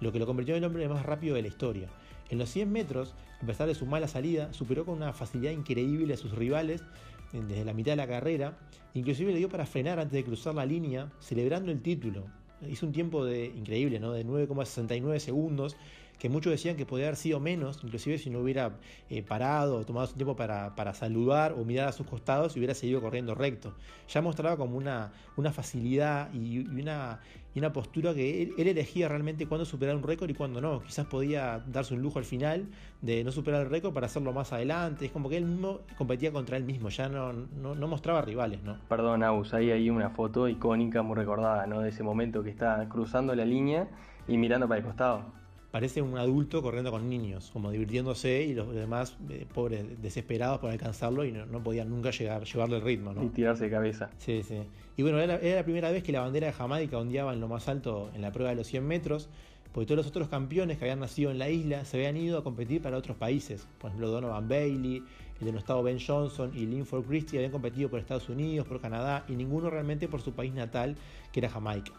lo 0.00 0.12
que 0.12 0.18
lo 0.18 0.26
convirtió 0.26 0.54
en 0.54 0.64
el 0.64 0.68
hombre 0.68 0.88
más 0.88 1.04
rápido 1.04 1.34
de 1.34 1.42
la 1.42 1.48
historia. 1.48 1.88
En 2.30 2.38
los 2.38 2.48
100 2.50 2.70
metros, 2.70 3.14
a 3.42 3.46
pesar 3.46 3.66
de 3.66 3.74
su 3.74 3.86
mala 3.86 4.08
salida, 4.08 4.52
superó 4.52 4.84
con 4.84 4.96
una 4.96 5.12
facilidad 5.12 5.52
increíble 5.52 6.14
a 6.14 6.16
sus 6.16 6.32
rivales 6.32 6.82
eh, 6.82 7.17
desde 7.32 7.64
la 7.64 7.72
mitad 7.72 7.92
de 7.92 7.96
la 7.96 8.06
carrera, 8.06 8.58
inclusive 8.94 9.32
le 9.32 9.38
dio 9.38 9.48
para 9.48 9.66
frenar 9.66 9.98
antes 9.98 10.14
de 10.14 10.24
cruzar 10.24 10.54
la 10.54 10.66
línea, 10.66 11.10
celebrando 11.20 11.70
el 11.70 11.80
título, 11.82 12.26
hizo 12.66 12.86
un 12.86 12.92
tiempo 12.92 13.24
de 13.24 13.46
increíble, 13.46 14.00
¿no? 14.00 14.12
De 14.12 14.24
9,69 14.24 15.18
segundos, 15.18 15.76
que 16.18 16.28
muchos 16.28 16.50
decían 16.50 16.76
que 16.76 16.84
podía 16.84 17.06
haber 17.06 17.16
sido 17.16 17.40
menos, 17.40 17.80
inclusive 17.82 18.18
si 18.18 18.28
no 18.30 18.40
hubiera 18.40 18.72
eh, 19.08 19.22
parado 19.22 19.76
o 19.76 19.84
tomado 19.84 20.06
su 20.06 20.14
tiempo 20.14 20.34
para, 20.34 20.74
para, 20.74 20.92
saludar 20.94 21.52
o 21.52 21.64
mirar 21.64 21.88
a 21.88 21.92
sus 21.92 22.06
costados 22.06 22.56
y 22.56 22.58
hubiera 22.58 22.74
seguido 22.74 23.00
corriendo 23.00 23.34
recto. 23.34 23.74
Ya 24.08 24.20
mostraba 24.20 24.56
como 24.56 24.76
una, 24.76 25.12
una 25.36 25.52
facilidad 25.52 26.32
y, 26.34 26.58
una, 26.58 27.20
y 27.54 27.58
una 27.60 27.72
postura 27.72 28.14
que 28.14 28.42
él, 28.42 28.68
elegía 28.68 29.08
realmente 29.08 29.46
cuándo 29.46 29.64
superar 29.64 29.94
un 29.94 30.02
récord 30.02 30.28
y 30.28 30.34
cuándo 30.34 30.60
no. 30.60 30.82
Quizás 30.82 31.06
podía 31.06 31.62
darse 31.66 31.94
un 31.94 32.02
lujo 32.02 32.18
al 32.18 32.24
final 32.24 32.66
de 33.00 33.22
no 33.22 33.30
superar 33.30 33.62
el 33.62 33.70
récord 33.70 33.94
para 33.94 34.06
hacerlo 34.06 34.32
más 34.32 34.52
adelante. 34.52 35.06
Es 35.06 35.12
como 35.12 35.28
que 35.28 35.36
él 35.36 35.44
mismo 35.44 35.80
competía 35.96 36.32
contra 36.32 36.56
él 36.56 36.64
mismo, 36.64 36.88
ya 36.88 37.08
no, 37.08 37.32
no, 37.32 37.88
mostraba 37.88 38.22
rivales. 38.22 38.62
¿no? 38.64 38.76
Perdón, 38.88 39.22
hay 39.22 39.70
ahí 39.70 39.88
una 39.88 40.10
foto 40.10 40.48
icónica 40.48 41.02
muy 41.02 41.16
recordada 41.16 41.66
¿no? 41.66 41.80
de 41.80 41.90
ese 41.90 42.02
momento 42.02 42.42
que 42.42 42.50
está 42.50 42.88
cruzando 42.88 43.34
la 43.36 43.44
línea 43.44 43.88
y 44.26 44.36
mirando 44.36 44.66
para 44.66 44.78
el 44.78 44.84
costado 44.84 45.38
parece 45.78 46.02
un 46.02 46.18
adulto 46.18 46.60
corriendo 46.60 46.90
con 46.90 47.08
niños, 47.08 47.50
como 47.52 47.70
divirtiéndose 47.70 48.42
y 48.42 48.52
los 48.52 48.74
demás 48.74 49.16
eh, 49.30 49.46
pobres 49.54 49.84
desesperados 50.02 50.58
por 50.58 50.72
alcanzarlo 50.72 51.24
y 51.24 51.30
no, 51.30 51.62
podían 51.62 51.88
nunca 51.88 52.10
llegar, 52.10 52.42
llevarle 52.42 52.78
el 52.78 52.82
ritmo. 52.82 53.12
¿no? 53.12 53.22
Y 53.22 53.28
tirarse 53.28 53.66
de 53.66 53.70
cabeza. 53.70 54.10
Sí, 54.18 54.42
sí. 54.42 54.56
Y 54.96 55.02
bueno, 55.02 55.20
era, 55.20 55.38
la 55.40 55.62
primera 55.62 55.92
vez 55.92 56.02
que 56.02 56.10
la 56.10 56.22
bandera 56.22 56.48
de 56.48 56.52
Jamaica 56.52 56.98
ondeaba 56.98 57.32
en 57.32 57.38
lo 57.38 57.46
más 57.46 57.68
alto 57.68 58.10
en 58.12 58.22
la 58.22 58.32
prueba 58.32 58.50
de 58.50 58.56
los 58.56 58.66
100 58.66 58.88
metros, 58.88 59.28
porque 59.70 59.86
todos 59.86 59.98
los 59.98 60.06
otros 60.08 60.26
campeones 60.26 60.78
que 60.78 60.84
habían 60.84 60.98
nacido 60.98 61.30
en 61.30 61.38
la 61.38 61.48
isla 61.48 61.84
se 61.84 61.98
habían 61.98 62.16
ido 62.16 62.38
a 62.38 62.42
competir 62.42 62.82
para 62.82 62.96
otros 62.96 63.16
países. 63.16 63.68
Por 63.78 63.90
ejemplo, 63.90 64.10
Donovan 64.10 64.48
Bailey, 64.48 65.04
el 65.40 65.52
de 65.52 65.56
estado 65.56 65.84
Ben 65.84 66.00
Johnson 66.04 66.50
y 66.56 66.66
Linford 66.66 67.04
Christie 67.04 67.38
habían 67.38 67.52
competido 67.52 67.88
por 67.88 68.00
Estados 68.00 68.28
Unidos, 68.28 68.66
por 68.66 68.80
Canadá 68.80 69.24
y 69.28 69.36
ninguno 69.36 69.70
realmente 69.70 70.08
por 70.08 70.22
su 70.22 70.32
país 70.32 70.52
natal, 70.52 70.96
que 71.30 71.38
era 71.38 71.48
Jamaica. 71.48 71.92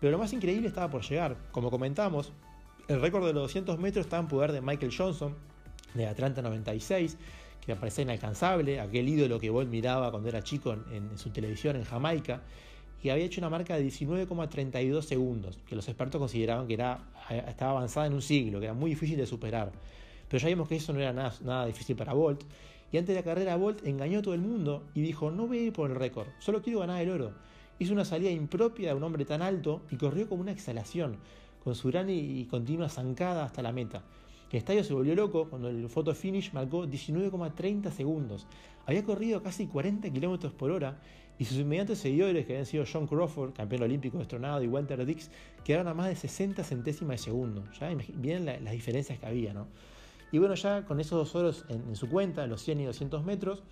Pero 0.00 0.10
lo 0.10 0.18
más 0.18 0.34
increíble 0.34 0.68
estaba 0.68 0.90
por 0.90 1.00
llegar. 1.00 1.38
Como 1.50 1.70
comentamos, 1.70 2.34
el 2.92 3.00
récord 3.00 3.26
de 3.26 3.32
los 3.32 3.44
200 3.44 3.78
metros 3.78 4.06
está 4.06 4.18
en 4.18 4.28
poder 4.28 4.52
de 4.52 4.60
Michael 4.60 4.92
Johnson, 4.96 5.34
de 5.94 6.06
Atlanta 6.06 6.42
96, 6.42 7.16
que 7.64 7.74
parecía 7.76 8.02
inalcanzable, 8.02 8.80
aquel 8.80 9.08
ídolo 9.08 9.38
que 9.38 9.50
Bolt 9.50 9.68
miraba 9.68 10.10
cuando 10.10 10.28
era 10.28 10.42
chico 10.42 10.76
en, 10.90 11.16
su 11.16 11.30
televisión 11.30 11.76
en 11.76 11.84
Jamaica, 11.84 12.42
y 13.02 13.08
había 13.08 13.24
hecho 13.24 13.40
una 13.40 13.50
marca 13.50 13.76
de 13.76 13.84
19,32 13.84 15.02
segundos, 15.02 15.58
que 15.66 15.74
los 15.74 15.88
expertos 15.88 16.18
consideraban 16.18 16.66
que 16.66 16.74
era, 16.74 17.00
estaba 17.46 17.72
avanzada 17.72 18.06
en 18.06 18.14
un 18.14 18.22
siglo, 18.22 18.60
que 18.60 18.66
era 18.66 18.74
muy 18.74 18.90
difícil 18.90 19.16
de 19.16 19.26
superar. 19.26 19.72
Pero 20.28 20.40
ya 20.40 20.48
vimos 20.48 20.68
que 20.68 20.76
eso 20.76 20.92
no 20.92 21.00
era 21.00 21.12
nada, 21.12 21.34
nada 21.42 21.66
difícil 21.66 21.96
para 21.96 22.12
Bolt, 22.12 22.42
y 22.92 22.98
antes 22.98 23.14
de 23.14 23.20
la 23.20 23.24
carrera 23.24 23.56
Bolt 23.56 23.86
engañó 23.86 24.18
a 24.18 24.22
todo 24.22 24.34
el 24.34 24.40
mundo 24.40 24.84
y 24.94 25.00
dijo, 25.00 25.30
no 25.30 25.46
voy 25.46 25.58
a 25.58 25.62
ir 25.62 25.72
por 25.72 25.90
el 25.90 25.96
récord, 25.96 26.28
solo 26.40 26.62
quiero 26.62 26.80
ganar 26.80 27.00
el 27.00 27.10
oro. 27.10 27.32
Hizo 27.78 27.94
una 27.94 28.04
salida 28.04 28.30
impropia 28.30 28.90
de 28.90 28.94
un 28.94 29.02
hombre 29.02 29.24
tan 29.24 29.40
alto 29.40 29.82
y 29.90 29.96
corrió 29.96 30.28
como 30.28 30.42
una 30.42 30.52
exhalación 30.52 31.16
con 31.62 31.74
su 31.74 31.88
gran 31.88 32.10
y 32.10 32.44
continua 32.46 32.88
zancada 32.88 33.44
hasta 33.44 33.62
la 33.62 33.72
meta. 33.72 34.02
El 34.52 34.58
estadio 34.58 34.84
se 34.84 34.92
volvió 34.92 35.14
loco 35.14 35.48
cuando 35.48 35.70
el 35.70 35.88
photo 35.88 36.14
finish 36.14 36.52
marcó 36.52 36.84
19,30 36.84 37.90
segundos. 37.90 38.46
Había 38.84 39.02
corrido 39.02 39.42
casi 39.42 39.66
40 39.66 40.12
km 40.12 40.52
por 40.52 40.70
hora 40.70 41.00
y 41.38 41.46
sus 41.46 41.56
inmediatos 41.56 41.98
seguidores, 41.98 42.44
que 42.44 42.52
habían 42.52 42.66
sido 42.66 42.84
John 42.90 43.06
Crawford, 43.06 43.54
campeón 43.54 43.84
olímpico 43.84 44.18
destronado, 44.18 44.62
y 44.62 44.68
Walter 44.68 45.06
Dix, 45.06 45.30
quedaron 45.64 45.88
a 45.88 45.94
más 45.94 46.08
de 46.08 46.16
60 46.16 46.62
centésimas 46.64 47.18
de 47.18 47.24
segundo. 47.24 47.64
Ya 47.80 47.88
vienen 48.14 48.44
las 48.62 48.72
diferencias 48.72 49.18
que 49.18 49.24
había, 49.24 49.54
¿no? 49.54 49.68
Y 50.32 50.38
bueno, 50.38 50.54
ya 50.54 50.84
con 50.84 51.00
esos 51.00 51.18
dos 51.18 51.34
oros 51.34 51.64
en, 51.70 51.96
su 51.96 52.10
cuenta, 52.10 52.44
en 52.44 52.50
los 52.50 52.62
100 52.62 52.80
y 52.80 52.84
200 52.84 53.24
metros, 53.24 53.62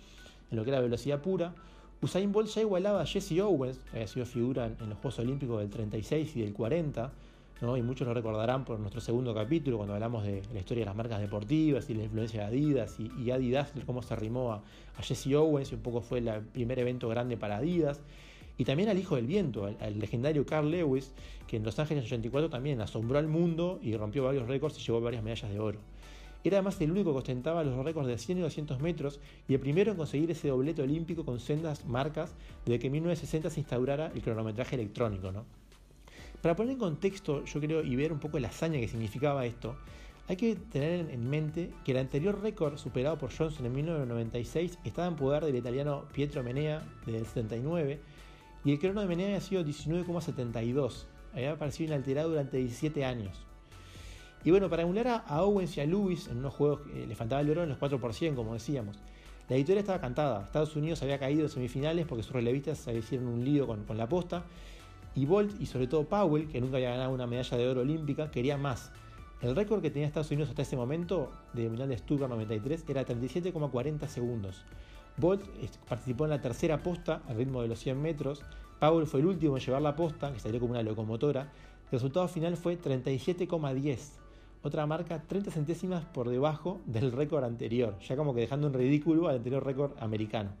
en 0.49 0.57
lo 0.57 0.63
que 0.63 0.71
era 0.71 0.79
velocidad 0.79 1.21
pura, 1.21 1.53
Usain 2.01 2.31
Bolt 2.31 2.49
ya 2.49 2.61
igualaba 2.61 3.01
a 3.01 3.05
Jesse 3.05 3.39
Owens, 3.39 3.77
que 3.77 3.97
había 3.97 4.07
sido 4.07 4.25
figura 4.25 4.65
en, 4.65 4.77
en 4.81 4.89
los 4.89 4.97
Juegos 4.97 5.19
Olímpicos 5.19 5.59
del 5.59 5.69
36 5.69 6.35
y 6.35 6.41
del 6.41 6.53
40, 6.53 7.11
y 7.61 7.81
muchos 7.83 8.07
lo 8.07 8.15
recordarán 8.15 8.65
por 8.65 8.79
nuestro 8.79 8.99
segundo 9.01 9.35
capítulo, 9.35 9.77
cuando 9.77 9.93
hablamos 9.93 10.23
de 10.23 10.41
la 10.51 10.59
historia 10.59 10.81
de 10.81 10.87
las 10.87 10.95
marcas 10.95 11.21
deportivas 11.21 11.87
y 11.91 11.93
la 11.93 12.03
influencia 12.03 12.41
de 12.41 12.47
Adidas 12.47 12.97
y, 12.99 13.29
Adidas, 13.29 13.71
cómo 13.85 14.01
se 14.01 14.15
arrimó 14.15 14.53
a, 14.53 14.63
Jesse 15.01 15.35
Owens 15.35 15.71
y 15.71 15.75
un 15.75 15.81
poco 15.81 16.01
fue 16.01 16.19
el 16.19 16.41
primer 16.41 16.79
evento 16.79 17.07
grande 17.07 17.37
para 17.37 17.57
Adidas. 17.57 18.01
Y 18.57 18.65
también 18.65 18.89
al 18.89 18.97
Hijo 18.97 19.15
del 19.15 19.27
Viento, 19.27 19.65
al, 19.79 19.99
legendario 19.99 20.43
Carl 20.43 20.71
Lewis, 20.71 21.13
que 21.47 21.57
en 21.57 21.63
Los 21.63 21.77
Ángeles 21.77 22.05
84 22.05 22.49
también 22.49 22.81
asombró 22.81 23.19
al 23.19 23.27
mundo 23.27 23.79
y 23.83 23.95
rompió 23.95 24.23
varios 24.23 24.47
récords 24.47 24.79
y 24.79 24.81
llevó 24.81 24.99
varias 24.99 25.23
medallas 25.23 25.51
de 25.51 25.59
oro. 25.59 25.79
Era 26.43 26.57
además 26.57 26.81
el 26.81 26.89
único 26.89 27.11
que 27.11 27.19
ostentaba 27.19 27.63
los 27.63 27.85
récords 27.85 28.07
de 28.07 28.17
100 28.17 28.39
y 28.39 28.41
200 28.41 28.79
metros 28.79 29.19
y 29.47 29.53
el 29.53 29.59
primero 29.59 29.91
en 29.91 29.97
conseguir 29.97 30.31
ese 30.31 30.47
doblete 30.47 30.81
olímpico 30.81 31.23
con 31.23 31.39
sendas 31.39 31.85
marcas 31.85 32.33
desde 32.65 32.79
que 32.79 32.87
en 32.87 32.93
1960 32.93 33.51
se 33.51 33.59
instaurara 33.59 34.11
el 34.15 34.23
cronometraje 34.23 34.75
electrónico. 34.75 35.31
¿no? 35.31 35.60
Para 36.41 36.55
poner 36.55 36.73
en 36.73 36.79
contexto, 36.79 37.45
yo 37.45 37.59
creo, 37.59 37.83
y 37.83 37.95
ver 37.95 38.11
un 38.11 38.19
poco 38.19 38.39
la 38.39 38.47
hazaña 38.47 38.79
que 38.79 38.87
significaba 38.87 39.45
esto, 39.45 39.75
hay 40.27 40.37
que 40.37 40.55
tener 40.55 41.09
en 41.11 41.29
mente 41.29 41.71
que 41.83 41.91
el 41.91 41.97
anterior 41.97 42.41
récord 42.41 42.77
superado 42.77 43.17
por 43.17 43.35
Johnson 43.35 43.65
en 43.65 43.73
1996 43.73 44.79
estaba 44.83 45.07
en 45.07 45.15
poder 45.15 45.45
del 45.45 45.55
italiano 45.55 46.05
Pietro 46.13 46.41
Menea 46.43 46.83
del 47.05 47.25
79 47.25 47.99
y 48.63 48.71
el 48.71 48.79
crono 48.79 49.01
de 49.01 49.07
Menea 49.07 49.27
había 49.27 49.41
sido 49.41 49.63
19,72, 49.63 51.05
había 51.33 51.51
aparecido 51.51 51.89
inalterado 51.89 52.29
durante 52.29 52.57
17 52.57 53.05
años. 53.05 53.45
Y 54.43 54.49
bueno, 54.49 54.69
para 54.69 54.81
emular 54.81 55.23
a 55.27 55.43
Owens 55.43 55.77
y 55.77 55.81
a 55.81 55.85
Lewis 55.85 56.27
en 56.27 56.37
unos 56.37 56.53
juegos 56.53 56.81
que 56.81 57.05
le 57.05 57.15
faltaba 57.15 57.41
el 57.41 57.49
oro 57.51 57.63
en 57.63 57.69
los 57.69 57.79
4%, 57.79 58.33
como 58.33 58.53
decíamos, 58.53 58.97
la 59.47 59.57
victoria 59.57 59.81
estaba 59.81 59.99
cantada. 59.99 60.45
Estados 60.45 60.75
Unidos 60.75 61.03
había 61.03 61.19
caído 61.19 61.43
en 61.43 61.49
semifinales 61.49 62.05
porque 62.07 62.23
sus 62.23 62.33
relevistas 62.33 62.79
se 62.79 62.97
hicieron 62.97 63.27
un 63.27 63.43
lío 63.43 63.67
con, 63.67 63.83
con 63.83 63.97
la 63.97 64.07
posta 64.07 64.45
y 65.15 65.25
Bolt 65.25 65.59
y 65.59 65.65
sobre 65.65 65.87
todo 65.87 66.05
Powell, 66.05 66.47
que 66.47 66.61
nunca 66.61 66.77
había 66.77 66.91
ganado 66.91 67.11
una 67.11 67.27
medalla 67.27 67.57
de 67.57 67.67
oro 67.67 67.81
olímpica, 67.81 68.31
quería 68.31 68.57
más. 68.57 68.91
El 69.41 69.55
récord 69.55 69.81
que 69.81 69.89
tenía 69.89 70.07
Estados 70.07 70.29
Unidos 70.31 70.49
hasta 70.49 70.61
ese 70.61 70.75
momento, 70.75 71.31
de 71.53 71.67
Mundial 71.67 71.89
de 71.89 71.97
Stuttgart 71.97 72.29
93, 72.29 72.85
era 72.87 73.05
37,40 73.05 74.07
segundos. 74.07 74.63
Bolt 75.17 75.43
participó 75.89 76.25
en 76.25 76.29
la 76.29 76.41
tercera 76.41 76.81
posta 76.83 77.21
al 77.27 77.37
ritmo 77.37 77.61
de 77.61 77.67
los 77.67 77.79
100 77.79 78.01
metros. 78.01 78.43
Powell 78.79 79.07
fue 79.07 79.19
el 79.19 79.25
último 79.25 79.57
en 79.57 79.63
llevar 79.63 79.81
la 79.81 79.95
posta, 79.95 80.31
que 80.31 80.39
salió 80.39 80.59
como 80.59 80.71
una 80.73 80.83
locomotora. 80.83 81.41
El 81.41 81.91
resultado 81.91 82.27
final 82.27 82.55
fue 82.55 82.79
37,10. 82.79 83.97
Otra 84.63 84.85
marca 84.85 85.23
30 85.27 85.49
centésimas 85.49 86.05
por 86.05 86.29
debajo 86.29 86.79
del 86.85 87.11
récord 87.11 87.43
anterior, 87.43 87.97
ya 87.99 88.15
como 88.15 88.35
que 88.35 88.41
dejando 88.41 88.67
en 88.67 88.73
ridículo 88.73 89.27
al 89.27 89.37
anterior 89.37 89.65
récord 89.65 89.91
americano. 89.99 90.51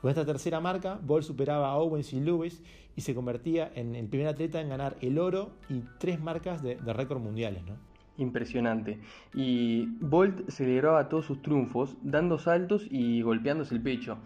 Con 0.00 0.10
esta 0.10 0.24
tercera 0.24 0.60
marca, 0.60 0.98
Bolt 1.02 1.24
superaba 1.24 1.68
a 1.68 1.76
Owens 1.76 2.12
y 2.12 2.20
Lewis 2.20 2.62
y 2.96 3.00
se 3.00 3.14
convertía 3.14 3.70
en 3.74 3.94
el 3.94 4.06
primer 4.06 4.28
atleta 4.28 4.60
en 4.60 4.68
ganar 4.68 4.96
el 5.00 5.18
oro 5.18 5.52
y 5.68 5.82
tres 5.98 6.20
marcas 6.20 6.62
de, 6.62 6.76
récord 6.92 7.20
mundiales. 7.20 7.64
¿no? 7.64 7.74
Impresionante. 8.18 8.98
Y 9.34 9.86
Bolt 10.00 10.48
celebraba 10.50 11.08
todos 11.08 11.26
sus 11.26 11.42
triunfos 11.42 11.96
dando 12.02 12.38
saltos 12.38 12.86
y 12.90 13.22
golpeándose 13.22 13.74
el 13.74 13.82
pecho, 13.82 14.18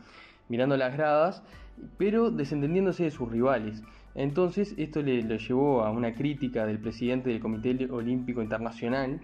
mirando 0.48 0.76
las 0.76 0.96
gradas, 0.96 1.42
pero 1.98 2.30
desentendiéndose 2.30 3.04
de 3.04 3.10
sus 3.10 3.30
rivales. 3.30 3.82
Entonces 4.14 4.74
esto 4.76 5.02
le, 5.02 5.22
llevó 5.22 5.82
a 5.82 5.90
una 5.90 6.14
crítica 6.14 6.66
del 6.66 6.78
presidente 6.78 7.30
del 7.30 7.40
Comité 7.40 7.88
Olímpico 7.90 8.42
Internacional, 8.42 9.20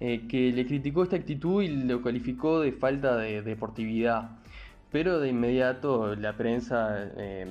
eh, 0.00 0.26
que 0.28 0.50
le 0.52 0.66
criticó 0.66 1.04
esta 1.04 1.16
actitud 1.16 1.62
y 1.62 1.68
lo 1.68 2.02
calificó 2.02 2.60
de 2.60 2.72
falta 2.72 3.16
de 3.16 3.42
deportividad. 3.42 4.38
Pero 4.94 5.18
de 5.18 5.28
inmediato 5.28 6.14
la 6.14 6.36
prensa 6.36 7.10
eh, 7.16 7.48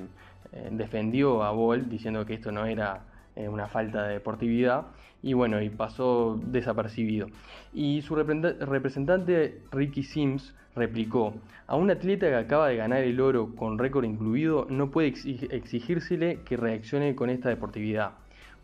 eh, 0.52 0.68
defendió 0.72 1.42
a 1.42 1.50
Bolt 1.50 1.88
diciendo 1.88 2.24
que 2.24 2.32
esto 2.32 2.50
no 2.50 2.64
era 2.64 3.02
eh, 3.36 3.50
una 3.50 3.68
falta 3.68 4.04
de 4.04 4.14
deportividad 4.14 4.86
y 5.22 5.34
bueno, 5.34 5.60
y 5.60 5.68
pasó 5.68 6.40
desapercibido. 6.42 7.26
Y 7.74 8.00
su 8.00 8.14
representante 8.14 9.60
Ricky 9.72 10.04
Sims 10.04 10.54
replicó, 10.74 11.34
a 11.66 11.76
un 11.76 11.90
atleta 11.90 12.28
que 12.28 12.34
acaba 12.34 12.68
de 12.68 12.76
ganar 12.76 13.02
el 13.02 13.20
oro 13.20 13.54
con 13.54 13.78
récord 13.78 14.06
incluido 14.06 14.66
no 14.70 14.90
puede 14.90 15.08
exigírsele 15.08 16.40
que 16.46 16.56
reaccione 16.56 17.14
con 17.14 17.28
esta 17.28 17.50
deportividad. 17.50 18.12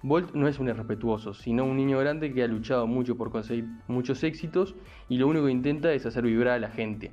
Bolt 0.03 0.33
no 0.33 0.49
es 0.49 0.59
un 0.59 0.71
irrespetuoso, 0.71 1.35
sino 1.35 1.67
un 1.67 1.77
niño 1.77 1.99
grande 1.99 2.33
que 2.33 2.43
ha 2.43 2.49
luchado 2.49 2.87
mucho 2.87 3.19
por 3.19 3.31
conseguir 3.31 3.67
muchos 3.89 4.25
éxitos 4.25 4.75
y 5.11 5.19
lo 5.19 5.29
único 5.29 5.45
que 5.45 5.53
intenta 5.53 5.93
es 5.93 6.07
hacer 6.07 6.25
vibrar 6.25 6.55
a 6.55 6.61
la 6.61 6.71
gente 6.71 7.11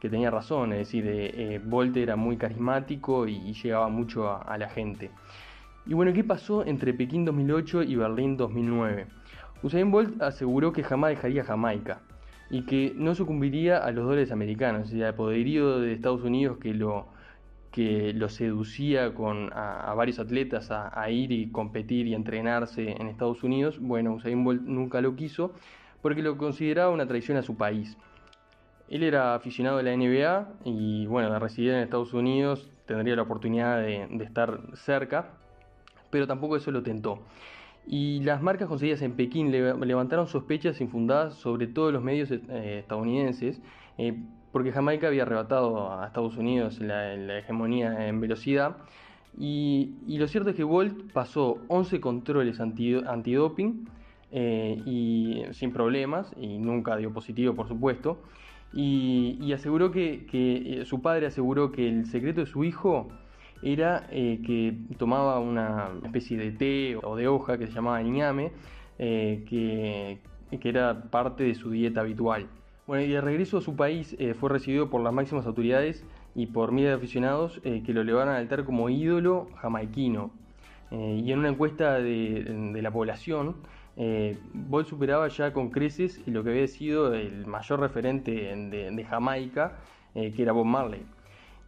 que 0.00 0.08
tenía 0.08 0.30
razón, 0.30 0.72
es 0.72 0.78
decir, 0.78 1.04
eh, 1.06 1.60
Bolt 1.64 1.96
era 1.96 2.16
muy 2.16 2.36
carismático 2.36 3.26
y, 3.26 3.52
llegaba 3.52 3.88
mucho 3.88 4.30
a, 4.30 4.56
la 4.58 4.68
gente. 4.68 5.10
Y 5.86 5.94
bueno, 5.94 6.12
¿qué 6.12 6.24
pasó 6.24 6.64
entre 6.64 6.94
Pekín 6.94 7.24
2008 7.24 7.82
y 7.82 7.96
Berlín 7.96 8.36
2009? 8.36 9.06
Usain 9.62 9.90
Bolt 9.90 10.20
aseguró 10.22 10.72
que 10.72 10.82
jamás 10.82 11.10
dejaría 11.10 11.44
Jamaica 11.44 12.00
y 12.50 12.62
que 12.66 12.92
no 12.96 13.14
sucumbiría 13.14 13.78
a 13.78 13.90
los 13.90 14.04
dólares 14.04 14.30
americanos, 14.30 14.92
y 14.92 15.02
al 15.02 15.14
poderío 15.14 15.80
de 15.80 15.92
Estados 15.92 16.22
Unidos 16.22 16.58
que 16.58 16.74
lo, 16.74 17.08
que 17.70 18.12
lo 18.14 18.28
seducía 18.28 19.14
con, 19.14 19.50
a, 19.54 19.92
varios 19.94 20.18
atletas 20.18 20.70
a, 20.70 20.98
a, 21.00 21.10
ir 21.10 21.32
y 21.32 21.50
competir 21.50 22.06
y 22.06 22.14
entrenarse 22.14 22.92
en 22.92 23.08
Estados 23.08 23.42
Unidos. 23.42 23.78
Bueno, 23.80 24.14
Usain 24.14 24.44
Bolt 24.44 24.62
nunca 24.62 25.00
lo 25.00 25.16
quiso 25.16 25.52
porque 26.02 26.22
lo 26.22 26.36
consideraba 26.36 26.90
una 26.90 27.06
traición 27.06 27.38
a 27.38 27.42
su 27.42 27.56
país. 27.56 27.96
Él 28.88 29.02
era 29.02 29.34
aficionado 29.34 29.78
a 29.78 29.82
la 29.82 29.96
NBA 29.96 30.48
y 30.64 31.06
bueno, 31.06 31.32
de 31.32 31.38
residir 31.38 31.72
en 31.72 31.80
Estados 31.80 32.12
Unidos 32.12 32.70
tendría 32.86 33.16
la 33.16 33.22
oportunidad 33.22 33.80
de, 33.80 34.04
estar 34.22 34.60
cerca, 34.74 35.30
pero 36.10 36.26
tampoco 36.26 36.56
eso 36.56 36.70
lo 36.70 36.82
tentó. 36.82 37.20
Y 37.86 38.20
las 38.20 38.42
marcas 38.42 38.68
conseguidas 38.68 39.02
en 39.02 39.12
Pekín 39.12 39.50
levantaron 39.50 40.26
sospechas 40.26 40.80
infundadas 40.80 41.34
sobre 41.34 41.66
todos 41.66 41.92
los 41.92 42.02
medios 42.02 42.30
eh, 42.30 42.78
estadounidenses, 42.80 43.60
eh, 43.98 44.22
porque 44.52 44.72
Jamaica 44.72 45.08
había 45.08 45.22
arrebatado 45.22 45.92
a 45.92 46.06
Estados 46.06 46.36
Unidos 46.36 46.78
la, 46.80 47.38
hegemonía 47.38 48.06
en 48.08 48.20
velocidad. 48.20 48.76
Y, 49.38 49.94
lo 50.06 50.28
cierto 50.28 50.50
es 50.50 50.56
que 50.56 50.64
Bolt 50.64 51.12
pasó 51.12 51.58
11 51.68 52.00
controles 52.00 52.60
antidoping 52.60 53.88
eh, 54.30 54.80
y 54.86 55.42
sin 55.52 55.72
problemas, 55.72 56.32
y 56.38 56.58
nunca 56.58 56.96
dio 56.96 57.12
positivo, 57.12 57.54
por 57.54 57.68
supuesto. 57.68 58.18
Y, 58.76 59.52
aseguró 59.52 59.92
que, 59.92 60.82
su 60.84 61.00
padre 61.00 61.26
aseguró 61.26 61.70
que 61.70 61.88
el 61.88 62.06
secreto 62.06 62.40
de 62.40 62.46
su 62.46 62.64
hijo 62.64 63.08
era 63.62 64.06
eh, 64.10 64.40
que 64.44 64.76
tomaba 64.98 65.38
una 65.38 65.90
especie 66.04 66.36
de 66.36 66.50
té 66.52 66.96
o 67.02 67.16
de 67.16 67.28
hoja 67.28 67.56
que 67.56 67.66
se 67.66 67.72
llamaba 67.72 68.02
ñame, 68.02 68.50
eh, 68.98 69.44
que, 69.48 70.18
era 70.68 71.02
parte 71.10 71.44
de 71.44 71.54
su 71.54 71.70
dieta 71.70 72.00
habitual. 72.00 72.48
Bueno, 72.86 73.04
y 73.04 73.08
de 73.08 73.20
regreso 73.20 73.58
a 73.58 73.60
su 73.60 73.76
país 73.76 74.16
eh, 74.18 74.34
fue 74.34 74.50
recibido 74.50 74.90
por 74.90 75.02
las 75.02 75.12
máximas 75.12 75.46
autoridades 75.46 76.04
y 76.34 76.46
por 76.46 76.72
miles 76.72 76.90
de 76.90 76.96
aficionados 76.96 77.60
que 77.60 77.92
lo 77.92 78.02
llevaron 78.02 78.34
a 78.34 78.38
altar 78.38 78.64
como 78.64 78.90
ídolo 78.90 79.48
jamaiquino. 79.56 80.32
y 80.90 81.30
en 81.30 81.38
una 81.38 81.48
encuesta 81.48 81.94
de, 81.98 82.80
la 82.82 82.90
población, 82.90 83.56
Bolt 83.96 84.88
superaba 84.88 85.28
ya 85.28 85.52
con 85.52 85.70
creces 85.70 86.20
lo 86.26 86.42
que 86.42 86.50
había 86.50 86.66
sido 86.66 87.14
el 87.14 87.46
mayor 87.46 87.80
referente 87.80 88.32
de, 88.32 89.04
Jamaica, 89.04 89.78
que 90.14 90.42
era 90.42 90.52
Bob 90.52 90.66
Marley. 90.66 91.04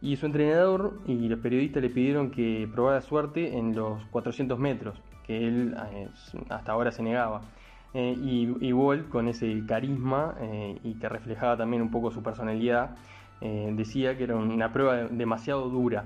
Y 0.01 0.15
su 0.15 0.27
entrenador 0.27 0.99
y 1.07 1.27
los 1.27 1.39
periodistas 1.39 1.81
le 1.81 1.89
pidieron 1.89 2.29
que 2.29 2.69
probara 2.71 3.01
suerte 3.01 3.57
en 3.57 3.75
los 3.75 4.05
400 4.05 4.59
metros, 4.59 5.01
que 5.25 5.47
él 5.47 5.75
eh, 5.91 6.07
hasta 6.49 6.71
ahora 6.71 6.91
se 6.91 7.01
negaba. 7.01 7.41
Eh, 7.95 8.15
y, 8.21 8.55
y, 8.61 8.73
Walt, 8.73 9.09
con 9.09 9.27
ese 9.27 9.63
carisma 9.67 10.35
eh, 10.39 10.77
y 10.83 10.93
que 10.95 11.09
reflejaba 11.09 11.57
también 11.57 11.81
un 11.81 11.89
poco 11.89 12.11
su 12.11 12.21
personalidad, 12.21 12.95
decía 13.39 14.17
que 14.17 14.23
era 14.23 14.35
una 14.35 14.73
prueba 14.73 14.95
demasiado 14.95 15.69
dura, 15.69 16.05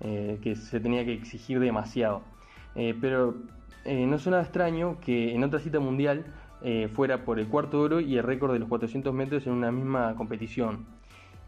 que 0.00 0.56
se 0.56 0.80
tenía 0.80 1.04
que 1.04 1.12
exigir 1.12 1.60
demasiado. 1.60 2.22
pero 3.00 3.36
no 3.86 4.18
suena 4.18 4.40
extraño 4.40 4.98
que 5.00 5.34
en 5.34 5.44
otra 5.44 5.60
cita 5.60 5.80
mundial 5.80 6.24
fuera 6.94 7.24
por 7.24 7.38
el 7.38 7.48
cuarto 7.48 7.80
oro 7.80 8.00
y 8.00 8.16
el 8.16 8.22
récord 8.22 8.52
de 8.52 8.58
los 8.58 8.68
400 8.68 9.12
metros 9.12 9.46
en 9.46 9.52
una 9.52 9.70
misma 9.70 10.14
competición. 10.16 10.86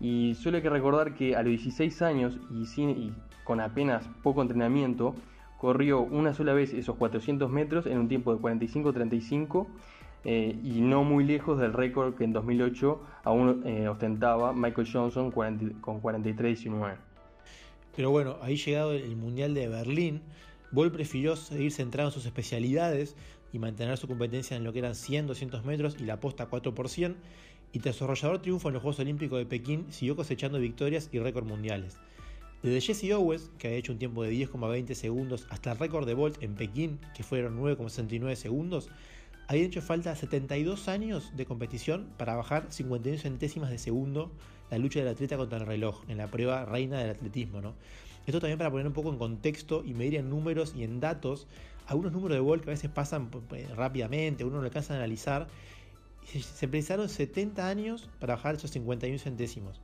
Y 0.01 0.35
solo 0.35 0.59
hay 0.59 0.63
que 0.63 0.71
recordar 0.71 1.15
que 1.15 1.37
a 1.37 1.43
los 1.43 1.51
16 1.51 2.03
años 2.03 2.39
y, 2.51 2.67
sin, 2.67 3.15
con 3.45 3.61
apenas 3.61 4.09
poco 4.23 4.43
entrenamiento, 4.43 5.15
corrió 5.59 6.01
una 6.01 6.35
sola 6.35 6.53
vez 6.53 6.75
esos 6.75 6.97
400 6.97 7.51
metros 7.51 7.87
en 7.87 7.99
un 7.99 8.09
tiempo 8.09 8.35
de 8.35 8.41
45-35 8.41 9.67
eh, 10.25 10.59
y 10.63 10.81
no 10.81 11.05
muy 11.05 11.25
lejos 11.25 11.59
del 11.59 11.73
récord 11.73 12.15
que 12.15 12.25
en 12.25 12.33
2008 12.33 13.01
aún 13.25 13.63
eh, 13.65 13.89
ostentaba 13.89 14.53
Michael 14.53 14.89
Johnson 14.93 15.31
con 15.31 16.03
43-19. 16.03 16.97
Pero 17.95 18.11
bueno, 18.11 18.37
ahí 18.43 18.57
llegado 18.57 18.93
el 18.93 19.17
Mundial 19.17 19.55
de 19.55 19.69
Berlín, 19.69 20.21
Boll 20.71 20.93
prefirió 20.93 21.37
seguir 21.37 21.73
centrado 21.73 22.09
en 22.09 22.15
sus 22.15 22.27
especialidades 22.27 23.15
y 23.53 23.59
mantener 23.59 23.97
su 23.97 24.09
competencia 24.09 24.57
en 24.57 24.65
lo 24.65 24.73
que 24.73 24.81
eran 24.81 24.95
100, 24.95 25.27
200 25.27 25.65
metros 25.65 25.97
y 25.99 26.05
la 26.05 26.21
posta 26.21 26.47
4 26.47 26.75
por 26.75 26.89
100 26.89 27.17
y 27.73 27.79
tras 27.81 27.97
su 27.97 28.05
arrollador 28.05 28.41
triunfo 28.41 28.69
en 28.69 28.75
los 28.75 28.83
Juegos 28.83 29.01
Olímpicos 29.01 29.39
de 29.39 29.47
Pekín, 29.47 29.87
siguió 29.91 30.17
cosechando 30.17 30.59
victorias 30.59 31.09
y 31.13 31.19
récords 31.19 31.47
mundiales. 31.47 31.99
Desde 32.63 32.81
Jesse 32.81 33.13
Owens, 33.13 33.51
que 33.59 33.69
había 33.69 33.79
hecho 33.79 33.93
un 33.93 33.99
tiempo 33.99 34.23
de 34.23 34.33
10,20 34.33 34.95
segundos, 34.95 35.47
hasta 35.51 35.73
el 35.73 35.79
récord 35.79 36.07
de 36.07 36.15
Bolt 36.15 36.43
en 36.43 36.55
Pekín, 36.55 36.99
que 37.15 37.23
fueron 37.23 37.61
9,69 37.61 38.35
segundos, 38.35 38.89
había 39.49 39.65
hecho 39.65 39.83
falta 39.83 40.17
72 40.17 40.89
años 40.89 41.37
de 41.37 41.47
competición 41.47 42.09
para 42.17 42.35
bajar 42.35 42.67
51 42.71 43.19
centésimas 43.19 43.71
de 43.71 43.79
segundo 43.79 44.33
la 44.71 44.79
lucha 44.79 44.99
del 44.99 45.09
atleta 45.09 45.37
contra 45.37 45.59
el 45.59 45.67
reloj, 45.67 46.03
en 46.09 46.19
la 46.19 46.27
prueba 46.29 46.65
reina 46.65 46.99
del 46.99 47.11
atletismo. 47.11 47.61
¿no? 47.61 47.75
Esto 48.27 48.41
también 48.41 48.59
para 48.59 48.71
poner 48.71 48.87
un 48.87 48.93
poco 48.93 49.11
en 49.11 49.19
contexto 49.19 49.83
y 49.85 49.95
medir 49.95 50.17
en 50.17 50.29
números 50.29 50.75
y 50.77 50.83
en 50.83 51.01
datos 51.01 51.47
algunos 51.87 52.13
números 52.13 52.37
de 52.37 52.41
Bolt 52.41 52.65
que 52.65 52.71
a 52.71 52.75
veces 52.75 52.91
pasan 52.91 53.31
rápidamente, 53.77 54.45
uno 54.45 54.59
no 54.59 54.65
alcanza 54.65 54.95
a 54.95 54.97
analizar 54.97 55.47
se 56.27 56.69
precisaron 56.69 57.09
70 57.09 57.69
años 57.69 58.09
para 58.19 58.35
bajar 58.35 58.57
esos 58.57 58.71
51 58.73 59.19
centésimos. 59.19 59.81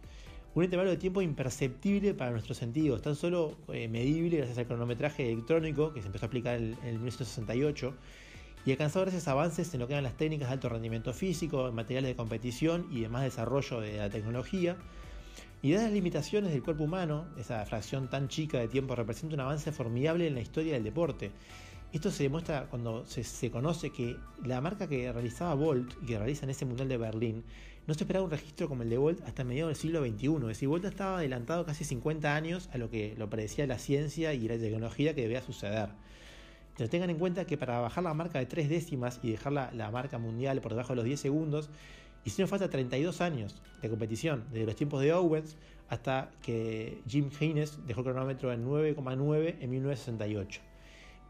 Un 0.54 0.64
intervalo 0.64 0.90
de 0.90 0.96
tiempo 0.96 1.22
imperceptible 1.22 2.12
para 2.14 2.30
nuestros 2.30 2.58
sentidos, 2.58 3.00
tan 3.00 3.16
solo 3.16 3.56
eh, 3.72 3.88
medible 3.88 4.38
gracias 4.38 4.58
al 4.58 4.66
cronometraje 4.66 5.32
electrónico 5.32 5.94
que 5.94 6.00
se 6.00 6.08
empezó 6.08 6.26
a 6.26 6.28
aplicar 6.28 6.56
en, 6.56 6.76
en 6.84 6.94
1968 6.96 7.94
y 8.66 8.72
alcanzado 8.72 9.04
gracias 9.04 9.28
a 9.28 9.32
avances 9.32 9.72
en 9.72 9.80
lo 9.80 9.86
que 9.86 9.94
eran 9.94 10.04
las 10.04 10.16
técnicas 10.16 10.48
de 10.48 10.54
alto 10.54 10.68
rendimiento 10.68 11.14
físico, 11.14 11.72
materiales 11.72 12.10
de 12.10 12.16
competición 12.16 12.86
y 12.90 13.00
demás 13.00 13.22
desarrollo 13.22 13.80
de 13.80 13.96
la 13.96 14.10
tecnología. 14.10 14.76
Y 15.64 15.70
dadas 15.70 15.84
las 15.84 15.94
limitaciones 15.94 16.50
del 16.50 16.62
cuerpo 16.64 16.82
humano, 16.82 17.26
esa 17.38 17.64
fracción 17.64 18.10
tan 18.10 18.26
chica 18.26 18.58
de 18.58 18.66
tiempo 18.66 18.96
representa 18.96 19.36
un 19.36 19.40
avance 19.40 19.70
formidable 19.70 20.26
en 20.26 20.34
la 20.34 20.40
historia 20.40 20.72
del 20.72 20.82
deporte. 20.82 21.30
Esto 21.92 22.10
se 22.10 22.24
demuestra 22.24 22.66
cuando 22.68 23.06
se, 23.06 23.50
conoce 23.52 23.90
que 23.90 24.16
la 24.44 24.60
marca 24.60 24.88
que 24.88 25.12
realizaba 25.12 25.54
Bolt 25.54 25.94
y 26.02 26.06
que 26.06 26.18
realiza 26.18 26.46
en 26.46 26.50
ese 26.50 26.64
Mundial 26.64 26.88
de 26.88 26.96
Berlín 26.96 27.44
no 27.86 27.94
se 27.94 28.02
esperaba 28.02 28.24
un 28.24 28.32
registro 28.32 28.68
como 28.68 28.82
el 28.82 28.90
de 28.90 28.98
Bolt 28.98 29.20
hasta 29.22 29.44
mediados 29.44 29.70
del 29.70 29.76
siglo 29.76 30.04
XXI. 30.04 30.34
Es 30.34 30.48
decir, 30.48 30.68
Bolt 30.68 30.84
estaba 30.84 31.18
adelantado 31.18 31.64
casi 31.64 31.84
50 31.84 32.34
años 32.34 32.68
a 32.72 32.78
lo 32.78 32.90
que 32.90 33.14
lo 33.16 33.30
predecía 33.30 33.64
la 33.68 33.78
ciencia 33.78 34.34
y 34.34 34.48
la 34.48 34.58
tecnología 34.58 35.14
que 35.14 35.22
debía 35.22 35.42
suceder. 35.42 35.90
Pero 36.76 36.88
tengan 36.88 37.10
en 37.10 37.18
cuenta 37.18 37.44
que 37.44 37.58
para 37.58 37.78
bajar 37.78 38.02
la 38.02 38.14
marca 38.14 38.38
de 38.38 38.46
tres 38.46 38.68
décimas 38.68 39.20
y 39.22 39.30
dejar 39.30 39.52
la, 39.52 39.90
marca 39.92 40.18
mundial 40.18 40.60
por 40.60 40.72
debajo 40.72 40.90
de 40.90 40.96
los 40.96 41.04
10 41.04 41.20
segundos, 41.20 41.70
hicieron 42.24 42.48
falta 42.48 42.68
32 42.68 43.20
años 43.20 43.60
de 43.80 43.88
competición, 43.88 44.44
desde 44.52 44.66
los 44.66 44.76
tiempos 44.76 45.00
de 45.02 45.12
Owens 45.12 45.56
hasta 45.88 46.30
que 46.42 47.02
Jim 47.06 47.30
Haynes 47.38 47.78
dejó 47.86 48.00
el 48.00 48.06
cronómetro 48.06 48.52
en 48.52 48.66
9,9 48.66 49.56
en 49.60 49.70
1968. 49.70 50.60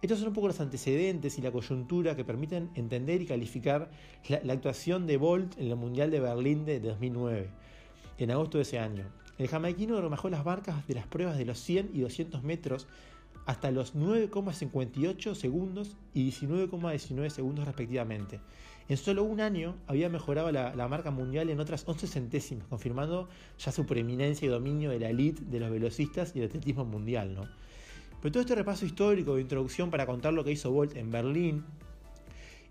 Estos 0.02 0.18
son 0.18 0.28
un 0.28 0.34
poco 0.34 0.48
los 0.48 0.60
antecedentes 0.60 1.38
y 1.38 1.42
la 1.42 1.52
coyuntura 1.52 2.16
que 2.16 2.24
permiten 2.24 2.70
entender 2.74 3.22
y 3.22 3.26
calificar 3.26 3.90
la, 4.28 4.52
actuación 4.52 5.06
de 5.06 5.16
Bolt 5.16 5.58
en 5.58 5.68
el 5.68 5.76
Mundial 5.76 6.10
de 6.10 6.20
Berlín 6.20 6.64
de 6.64 6.80
2009, 6.80 7.48
en 8.18 8.30
agosto 8.32 8.58
de 8.58 8.62
ese 8.62 8.78
año. 8.78 9.04
El 9.38 9.48
jamaiquino 9.48 10.00
remajó 10.00 10.28
las 10.28 10.44
marcas 10.44 10.86
de 10.86 10.94
las 10.94 11.06
pruebas 11.06 11.38
de 11.38 11.44
los 11.44 11.58
100 11.58 11.90
y 11.94 12.00
200 12.00 12.42
metros 12.42 12.86
hasta 13.46 13.70
los 13.70 13.94
9,58 13.94 15.34
segundos 15.34 15.96
y 16.14 16.28
19,19 16.30 17.30
segundos 17.30 17.64
respectivamente. 17.64 18.40
En 18.88 18.96
solo 18.96 19.22
un 19.22 19.40
año 19.40 19.76
había 19.86 20.08
mejorado 20.08 20.50
la, 20.50 20.88
marca 20.88 21.10
mundial 21.10 21.50
en 21.50 21.60
otras 21.60 21.84
11 21.86 22.06
centésimas, 22.06 22.66
confirmando 22.66 23.28
ya 23.58 23.72
su 23.72 23.86
preeminencia 23.86 24.46
y 24.46 24.48
dominio 24.48 24.90
de 24.90 25.00
la 25.00 25.10
elite 25.10 25.42
de 25.44 25.60
los 25.60 25.70
velocistas 25.70 26.34
y 26.34 26.40
el 26.40 26.46
atletismo 26.46 26.84
mundial. 26.84 27.34
¿no? 27.34 27.48
Pero 28.20 28.32
todo 28.32 28.40
este 28.40 28.54
repaso 28.54 28.84
histórico 28.84 29.36
de 29.36 29.42
introducción 29.42 29.90
para 29.90 30.06
contar 30.06 30.32
lo 30.32 30.44
que 30.44 30.52
hizo 30.52 30.70
Bolt 30.70 30.96
en 30.96 31.10
Berlín, 31.10 31.64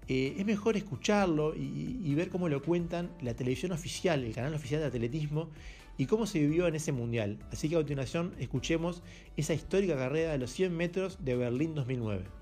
eh, 0.08 0.36
es 0.38 0.46
mejor 0.46 0.78
escucharlo 0.78 1.54
y, 1.56 2.14
ver 2.16 2.30
cómo 2.30 2.50
lo 2.50 2.62
cuentan 2.62 3.12
la 3.22 3.34
televisión 3.34 3.72
oficial, 3.72 4.24
el 4.24 4.34
canal 4.34 4.54
oficial 4.54 4.82
de 4.82 4.88
atletismo, 4.88 5.50
y 5.98 6.06
cómo 6.06 6.26
se 6.26 6.40
vivió 6.40 6.68
en 6.68 6.76
ese 6.76 6.92
mundial. 6.92 7.38
Así 7.52 7.70
que 7.70 7.76
a 7.76 7.80
continuación 7.80 8.34
escuchemos 8.40 9.04
esa 9.38 9.54
histórica 9.54 9.96
carrera 9.96 10.32
de 10.32 10.38
los 10.38 10.52
100 10.52 10.76
metros 10.76 11.18
de 11.24 11.36
Berlín 11.36 11.76
2009. 11.76 12.41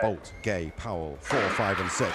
Bolt, 0.00 0.32
Gay, 0.40 0.72
Powell, 0.80 1.16
4, 1.20 1.40
5 1.40 1.80
and 1.80 1.92
6. 1.92 2.08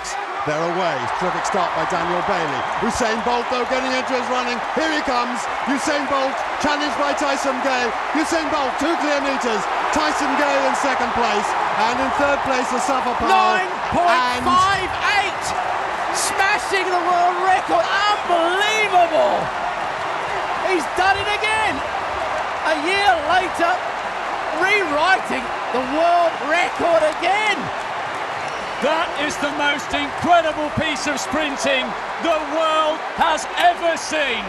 They're 0.49 0.67
away. 0.73 0.97
Terrific 1.21 1.45
start 1.45 1.69
by 1.77 1.85
Daniel 1.89 2.21
Bailey. 2.25 2.61
Usain 2.81 3.17
Bolt, 3.21 3.45
though, 3.53 3.65
getting 3.69 3.93
into 3.93 4.13
his 4.13 4.25
running. 4.29 4.57
Here 4.73 4.89
he 4.89 5.01
comes. 5.05 5.37
Usain 5.69 6.05
Bolt, 6.09 6.33
challenged 6.65 6.97
by 6.97 7.13
Tyson 7.13 7.53
Gay. 7.61 7.89
Usain 8.17 8.49
Bolt, 8.49 8.73
two 8.81 8.93
clear 9.01 9.21
meters. 9.21 9.61
Tyson 9.93 10.33
Gay 10.37 10.57
in 10.65 10.73
second 10.81 11.13
place. 11.13 11.49
And 11.77 11.97
in 12.01 12.09
third 12.17 12.41
place, 12.45 12.69
the 12.73 12.81
Suffer 12.81 13.13
Powell. 13.21 13.61
9.58! 13.93 15.45
Smashing 16.13 16.89
the 16.89 17.01
world 17.05 17.37
record. 17.45 17.85
Unbelievable! 17.85 19.37
He's 20.69 20.85
done 20.97 21.17
it 21.21 21.29
again. 21.37 21.73
A 22.65 22.75
year 22.81 23.13
later, 23.29 23.71
rewriting 24.57 25.45
the 25.75 25.91
world 25.91 26.31
record 26.47 27.03
again. 27.19 27.59
That 28.79 29.11
is 29.27 29.35
the 29.43 29.51
most 29.59 29.91
incredible 29.91 30.71
piece 30.79 31.03
of 31.03 31.19
sprinting 31.19 31.83
the 32.23 32.39
world 32.55 32.95
has 33.19 33.43
ever 33.59 33.99
seen. 33.99 34.39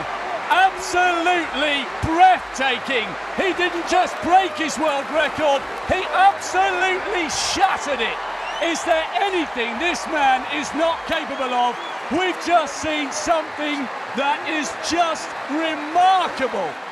Absolutely 0.54 1.82
breathtaking. 2.06 3.10
He 3.34 3.50
didn't 3.58 3.90
just 3.90 4.14
break 4.22 4.54
his 4.54 4.78
world 4.78 5.02
record, 5.10 5.66
he 5.90 5.98
absolutely 6.14 7.26
shattered 7.26 7.98
it. 7.98 8.18
Is 8.62 8.78
there 8.86 9.02
anything 9.18 9.74
this 9.82 10.06
man 10.14 10.46
is 10.54 10.70
not 10.78 11.02
capable 11.10 11.50
of? 11.50 11.74
We've 12.14 12.38
just 12.46 12.78
seen 12.78 13.10
something 13.10 13.82
that 14.14 14.38
is 14.46 14.70
just 14.86 15.26
remarkable. 15.50 16.85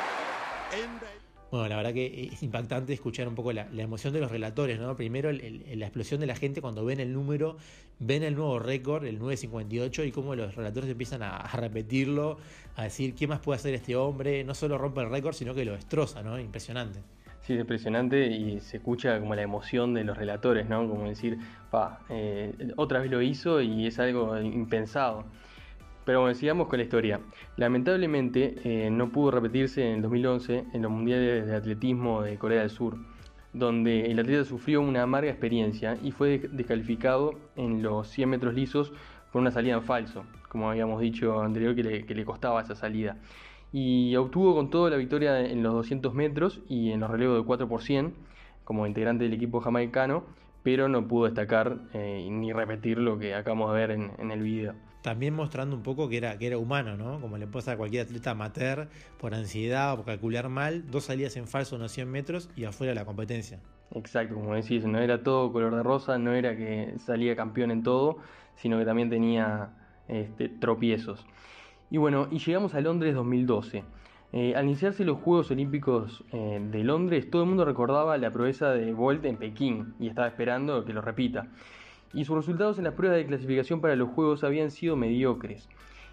Bueno, 1.55 1.69
la 1.69 1.77
verdad 1.77 1.93
que 1.93 2.31
es 2.33 2.43
impactante 2.43 2.93
escuchar 2.93 3.29
un 3.29 3.37
poco 3.37 3.53
la, 3.53 3.69
emoción 3.77 4.13
de 4.13 4.19
los 4.19 4.29
relatores, 4.29 4.81
¿no? 4.81 4.97
Primero 4.97 5.31
la 5.31 5.87
explosión 5.87 6.19
de 6.19 6.27
la 6.27 6.35
gente 6.35 6.61
cuando 6.61 6.85
ven 6.85 6.99
el 6.99 7.13
número, 7.13 7.59
ven 8.01 8.25
el 8.25 8.35
nuevo 8.35 8.59
récord, 8.59 9.05
el 9.05 9.21
958, 9.21 10.03
y 10.03 10.11
cómo 10.11 10.35
los 10.35 10.57
relatores 10.57 10.91
empiezan 10.91 11.23
a, 11.23 11.47
repetirlo, 11.55 12.39
a 12.75 12.83
decir 12.83 13.15
qué 13.15 13.29
más 13.29 13.39
puede 13.39 13.61
hacer 13.61 13.73
este 13.73 13.95
hombre, 13.95 14.43
no 14.43 14.53
solo 14.53 14.79
rompe 14.79 15.03
el 15.03 15.11
récord, 15.11 15.33
sino 15.35 15.55
que 15.55 15.65
lo 15.65 15.75
destroza, 15.75 16.25
¿no? 16.25 16.41
Impresionante. 16.41 16.99
Sí, 17.43 17.53
es 17.53 17.61
impresionante 17.61 18.27
y 18.27 18.59
se 18.59 18.79
escucha 18.79 19.21
como 19.21 19.37
la 19.37 19.43
emoción 19.43 19.95
de 19.95 20.03
los 20.03 20.17
relatores, 20.17 20.69
¿no? 20.69 20.89
Como 20.89 21.09
decir, 21.09 21.39
pa, 21.71 22.01
eh, 22.09 22.53
otra 22.75 22.99
vez 22.99 23.13
lo 23.13 23.23
hizo 23.23 23.61
y 23.61 23.87
es 23.87 24.01
algo 24.01 24.37
impensado. 24.41 25.25
Pero 26.05 26.21
bueno, 26.21 26.35
sigamos 26.35 26.69
con 26.69 26.79
la 26.79 26.85
historia. 26.85 27.21
Lamentablemente 27.57 28.57
eh, 28.65 28.91
no 28.91 29.11
pudo 29.11 29.31
repetirse 29.31 29.89
en 29.89 29.97
el 29.97 30.03
2011 30.03 30.65
en 30.75 30.83
los 30.83 30.91
Mundiales 30.91 31.47
de 31.47 31.57
Atletismo 31.57 32.23
de 32.23 32.37
Corea 32.37 32.61
del 32.61 32.71
Sur, 32.71 32.99
donde 33.55 34.11
el 34.11 34.19
atleta 34.19 34.45
sufrió 34.45 34.83
una 34.83 35.03
amarga 35.03 35.31
experiencia 35.31 35.97
y 36.03 36.11
fue 36.11 36.43
descalificado 36.53 37.33
en 37.57 37.83
los 37.83 38.09
100 38.09 38.29
metros 38.29 38.55
lisos 38.55 38.93
por 39.33 39.41
una 39.41 39.51
salida 39.51 39.75
en 39.75 39.83
falso, 39.83 40.25
como 40.51 40.71
habíamos 40.71 41.01
dicho 41.01 41.41
anterior 41.41 41.75
que 41.75 42.15
le, 42.15 42.25
costaba 42.27 42.61
esa 42.61 42.75
salida. 42.75 43.17
Y 43.73 44.15
obtuvo 44.17 44.55
con 44.55 44.71
todo 44.71 44.91
la 44.91 44.97
victoria 44.97 45.41
en 45.41 45.63
los 45.63 45.73
200 45.73 46.13
metros 46.13 46.61
y 46.69 46.93
en 46.93 47.01
los 47.01 47.11
relevos 47.11 47.39
de 47.39 47.45
4 47.45 47.67
por 47.67 47.83
100 47.83 48.15
como 48.65 48.87
integrante 48.87 49.25
del 49.25 49.33
equipo 49.33 49.61
jamaicano, 49.61 50.25
pero 50.63 50.89
no 50.89 51.09
pudo 51.09 51.25
destacar 51.25 51.79
eh, 51.95 52.29
ni 52.31 52.53
repetir 52.53 52.99
lo 52.99 53.19
que 53.19 53.35
acabamos 53.35 53.73
de 53.73 53.79
ver 53.79 53.91
en 53.91 54.31
el 54.31 54.43
video 54.43 54.75
también 55.05 55.35
mostrando 55.35 55.77
un 55.77 55.83
poco 55.83 56.09
que 56.09 56.17
era, 56.17 56.39
que 56.39 56.47
era 56.47 56.57
humano, 56.57 56.97
¿no? 56.97 57.21
Como 57.21 57.37
le 57.37 57.47
pasa 57.47 57.73
a 57.73 57.77
cualquier 57.77 58.07
atleta 58.07 58.31
amateur 58.31 58.89
por 59.21 59.35
ansiedad 59.35 59.93
o 59.93 59.97
por 59.97 60.07
calcular 60.07 60.49
mal, 60.49 60.91
dos 60.91 61.05
salidas 61.05 61.37
en 61.37 61.47
falso 61.47 61.77
unos 61.77 61.93
100 61.93 62.11
metros 62.11 62.49
y 62.57 62.65
afuera 62.65 62.93
de 62.93 62.95
la 62.95 63.05
competencia. 63.05 63.61
Exacto, 63.91 64.35
como 64.35 64.55
decís, 64.55 64.87
no 64.87 64.99
era 64.99 65.23
todo 65.23 65.53
color 65.53 65.77
de 65.77 65.83
rosa, 65.83 66.17
no 66.17 66.33
era 66.33 66.57
que 66.57 66.95
salía 67.05 67.37
campeón 67.37 67.71
en 67.71 67.83
todo, 67.83 68.17
sino 68.55 68.79
que 68.79 68.87
también 68.87 69.11
tenía 69.11 69.69
este, 70.09 70.49
tropiezos. 70.49 71.27
Y 71.91 71.99
bueno, 71.99 72.29
y 72.31 72.39
llegamos 72.39 72.73
a 72.73 72.81
Londres 72.81 73.15
2012. 73.15 73.85
Eh, 74.33 74.55
al 74.57 74.65
iniciarse 74.65 75.05
los 75.05 75.19
Juegos 75.19 75.51
Olímpicos 75.51 76.25
eh, 76.33 76.67
de 76.73 76.83
Londres, 76.83 77.29
todo 77.31 77.43
el 77.43 77.49
mundo 77.49 77.67
recordaba 77.67 78.17
la 78.17 78.31
proeza 78.31 78.71
de 78.71 78.95
Bolt 78.95 79.23
en 79.27 79.37
Pekín 79.37 79.93
y 80.01 80.09
estaba 80.09 80.29
esperando 80.29 80.83
que 80.87 80.95
lo 80.95 81.03
repita 81.03 81.49
y 82.15 82.25
sus 82.25 82.37
resultados 82.37 82.79
en 82.79 82.85
las 82.85 82.95
pruebas 82.95 83.19
de 83.19 83.27
clasificación 83.27 83.81
para 83.81 83.97
los 83.97 84.11
Juegos 84.11 84.45
habían 84.45 84.71
sido 84.71 84.97
mediocres. 84.97 85.69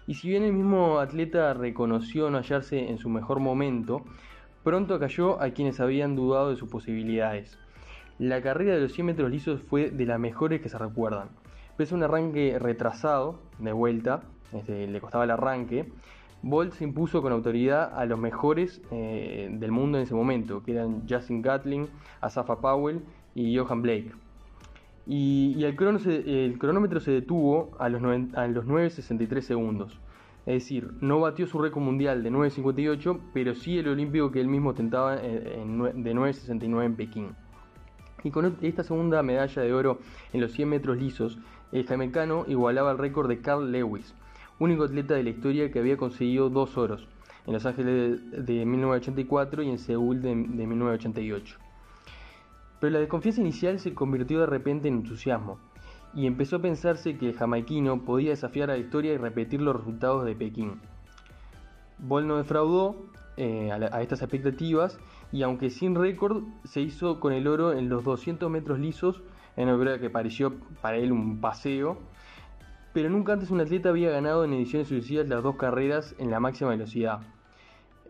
Y 0.06 0.14
si 0.14 0.28
bien 0.28 0.42
el 0.42 0.52
mismo 0.52 0.98
atleta 0.98 1.54
reconoció 1.54 2.28
no 2.28 2.38
hallarse 2.38 2.90
en 2.90 2.98
su 2.98 3.08
mejor 3.08 3.38
momento, 3.38 4.02
pronto 4.64 4.98
cayó 4.98 5.40
a 5.40 5.50
quienes 5.50 5.78
habían 5.78 6.16
dudado 6.16 6.50
de 6.50 6.56
sus 6.56 6.68
posibilidades. 6.68 7.58
La 8.18 8.42
carrera 8.42 8.74
de 8.74 8.80
los 8.80 8.92
100 8.92 9.06
metros 9.06 9.30
lisos 9.30 9.62
fue 9.62 9.90
de 9.90 10.04
las 10.04 10.18
mejores 10.18 10.60
que 10.60 10.68
se 10.68 10.76
recuerdan. 10.76 11.28
Pese 11.76 11.94
a 11.94 11.96
un 11.96 12.02
arranque 12.02 12.58
retrasado, 12.58 13.40
de 13.58 13.72
vuelta, 13.72 14.22
este, 14.52 14.88
le 14.88 15.00
costaba 15.00 15.24
el 15.24 15.30
arranque, 15.30 15.86
Bolt 16.42 16.72
se 16.72 16.82
impuso 16.82 17.22
con 17.22 17.32
autoridad 17.32 17.96
a 17.96 18.04
los 18.04 18.18
mejores 18.18 18.82
eh, 18.90 19.48
del 19.52 19.70
mundo 19.70 19.98
en 19.98 20.04
ese 20.04 20.14
momento, 20.14 20.64
que 20.64 20.72
eran 20.72 21.08
Justin 21.08 21.40
Gatling, 21.40 21.88
Asafa 22.20 22.60
Powell 22.60 23.02
y 23.36 23.56
Johan 23.56 23.80
Blake 23.80 24.12
y, 25.06 25.64
el, 25.64 25.76
cronómetro 25.76 27.00
se 27.00 27.10
detuvo 27.10 27.72
a 27.78 27.88
los, 27.88 28.02
a 28.02 28.46
los 28.46 28.66
9.63 28.66 29.40
segundos. 29.40 29.98
Es 30.44 30.54
decir, 30.54 30.92
no 31.00 31.20
batió 31.20 31.46
su 31.46 31.58
récord 31.60 31.82
mundial 31.82 32.22
de 32.22 32.30
9.58, 32.30 33.18
pero 33.32 33.54
sí 33.54 33.78
el 33.78 33.88
olímpico 33.88 34.32
que 34.32 34.40
él 34.40 34.48
mismo 34.48 34.74
tentaba 34.74 35.16
eh, 35.16 35.62
de 35.94 36.14
9.69 36.14 36.84
en 36.84 36.96
Pekín. 36.96 37.28
Y 38.24 38.30
con 38.30 38.56
esta 38.60 38.84
segunda 38.84 39.22
medalla 39.22 39.62
de 39.62 39.72
oro 39.72 39.98
en 40.32 40.40
los 40.40 40.52
100 40.52 40.68
metros 40.68 40.96
lisos, 40.96 41.38
el 41.72 41.86
jamaicano 41.86 42.44
igualaba 42.48 42.92
el 42.92 42.98
récord 42.98 43.28
de 43.28 43.40
Carl 43.40 43.70
Lewis, 43.70 44.14
único 44.58 44.84
atleta 44.84 45.14
de 45.14 45.24
la 45.24 45.30
historia 45.30 45.70
que 45.70 45.78
había 45.78 45.96
conseguido 45.96 46.50
dos 46.50 46.76
oros, 46.76 47.08
en 47.46 47.52
Los 47.54 47.66
Ángeles 47.66 48.20
de, 48.30 48.64
1984 48.64 49.62
y 49.62 49.70
en 49.70 49.78
Seúl 49.78 50.22
de, 50.22 50.28
de 50.28 50.66
1988. 50.66 51.61
Pero 52.82 52.94
la 52.94 52.98
desconfianza 52.98 53.40
inicial 53.40 53.78
se 53.78 53.94
convirtió 53.94 54.40
de 54.40 54.46
repente 54.46 54.88
en 54.88 54.94
entusiasmo, 54.94 55.60
y 56.14 56.26
empezó 56.26 56.56
a 56.56 56.62
pensarse 56.62 57.16
que 57.16 57.28
el 57.28 57.36
jamaiquino 57.36 58.04
podía 58.04 58.30
desafiar 58.30 58.70
a 58.70 58.72
la 58.72 58.80
historia 58.80 59.12
y 59.12 59.18
repetir 59.18 59.60
los 59.60 59.76
resultados 59.76 60.24
de 60.24 60.34
Pekín. 60.34 60.80
Boll 61.98 62.26
no 62.26 62.38
defraudó 62.38 62.96
eh, 63.36 63.70
a, 63.70 64.02
estas 64.02 64.20
expectativas 64.22 64.98
y 65.30 65.44
aunque 65.44 65.70
sin 65.70 65.94
récord 65.94 66.42
se 66.64 66.80
hizo 66.80 67.20
con 67.20 67.32
el 67.32 67.46
oro 67.46 67.72
en 67.72 67.88
los 67.88 68.02
200 68.02 68.50
metros 68.50 68.80
lisos, 68.80 69.22
en 69.56 69.68
una 69.68 70.00
que 70.00 70.10
pareció 70.10 70.52
para 70.80 70.96
él 70.96 71.12
un 71.12 71.40
paseo, 71.40 71.98
pero 72.92 73.10
nunca 73.10 73.34
antes 73.34 73.52
un 73.52 73.60
atleta 73.60 73.90
había 73.90 74.10
ganado 74.10 74.42
en 74.42 74.54
ediciones 74.54 74.88
sucesivas 74.88 75.28
las 75.28 75.44
dos 75.44 75.54
carreras 75.54 76.16
en 76.18 76.32
la 76.32 76.40
máxima 76.40 76.70
velocidad. 76.70 77.20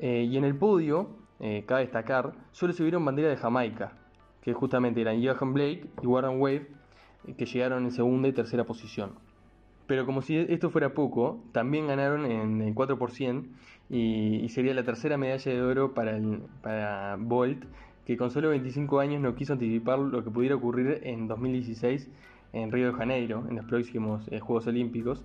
Eh, 0.01 0.27
y 0.31 0.39
en 0.39 0.45
el 0.45 0.57
podio, 0.57 1.11
eh, 1.41 1.65
cabe 1.67 1.83
destacar, 1.83 2.33
solo 2.53 2.73
se 2.73 2.83
vieron 2.83 3.05
bandera 3.05 3.29
de 3.29 3.37
Jamaica, 3.37 3.99
que 4.43 4.53
justamente 4.53 5.01
eran 5.01 5.25
Johan 5.25 5.55
Blake 5.55 5.87
y 6.03 6.07
Warren 6.07 6.41
Wave, 6.41 6.67
eh, 7.27 7.35
que 7.37 7.47
llegaron 7.47 7.85
en 7.85 7.91
segunda 7.93 8.29
y 8.29 8.33
tercera 8.33 8.65
posición. 8.65 9.13
Pero 9.87 10.07
como 10.07 10.23
si 10.23 10.37
esto 10.37 10.71
fuera 10.71 10.95
poco, 10.95 11.43
también 11.53 11.87
ganaron 11.87 12.27
en 12.27 12.61
el 12.61 12.75
4% 12.75 13.45
y, 13.91 14.37
y 14.37 14.49
sería 14.49 14.75
la 14.75 14.85
tercera 14.85 15.17
medalla 15.17 15.53
de 15.53 15.63
oro 15.63 15.95
para, 15.95 16.17
el, 16.17 16.43
para 16.63 17.17
Bolt, 17.19 17.65
que 18.07 18.17
con 18.17 18.31
solo 18.31 18.49
25 18.51 19.01
años 19.01 19.21
no 19.21 19.35
quiso 19.35 19.53
anticipar 19.53 19.99
lo 19.99 20.25
que 20.25 20.31
pudiera 20.31 20.57
ocurrir 20.57 21.01
en 21.05 21.29
2016 21.29 22.11
en 22.53 22.71
Río 22.73 22.89
de 22.89 22.93
Janeiro, 22.95 23.45
en 23.49 23.57
los 23.57 23.65
próximos 23.65 24.27
eh, 24.31 24.41
Juegos 24.41 24.67
Olímpicos, 24.67 25.25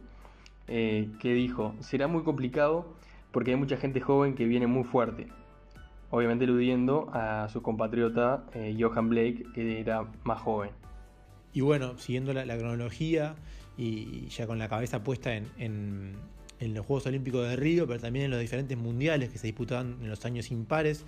eh, 0.68 1.10
que 1.20 1.34
dijo, 1.34 1.76
será 1.80 2.08
muy 2.08 2.24
complicado 2.24 2.94
porque 3.32 3.52
hay 3.52 3.58
mucha 3.58 3.78
gente 3.78 4.02
joven 4.02 4.36
que 4.36 4.46
viene 4.46 4.68
muy 4.68 4.84
fuerte, 4.84 5.28
obviamente 6.10 6.46
eludiendo 6.46 7.10
a 7.14 7.50
su 7.50 7.62
compatriota 7.62 8.46
eh, 8.54 8.76
Johan 8.80 9.10
Blake, 9.10 9.44
que 9.54 9.80
era 9.80 10.06
más 10.24 10.42
joven. 10.42 10.72
Y 11.54 11.62
bueno, 11.62 11.98
siguiendo 11.98 12.34
la, 12.34 12.58
cronología 12.58 13.36
y 13.78 14.28
ya 14.28 14.48
con 14.48 14.60
la 14.60 14.70
cabeza 14.70 15.04
puesta 15.04 15.36
en, 15.36 16.16
los 16.60 16.86
Juegos 16.86 17.06
Olímpicos 17.08 17.48
de 17.48 17.56
Río, 17.56 17.88
pero 17.88 18.00
también 18.00 18.26
en 18.26 18.32
los 18.32 18.40
diferentes 18.40 18.78
mundiales 18.78 19.30
que 19.30 19.38
se 19.38 19.48
disputaban 19.48 19.98
en 20.02 20.10
los 20.10 20.24
años 20.26 20.52
impares, 20.52 21.06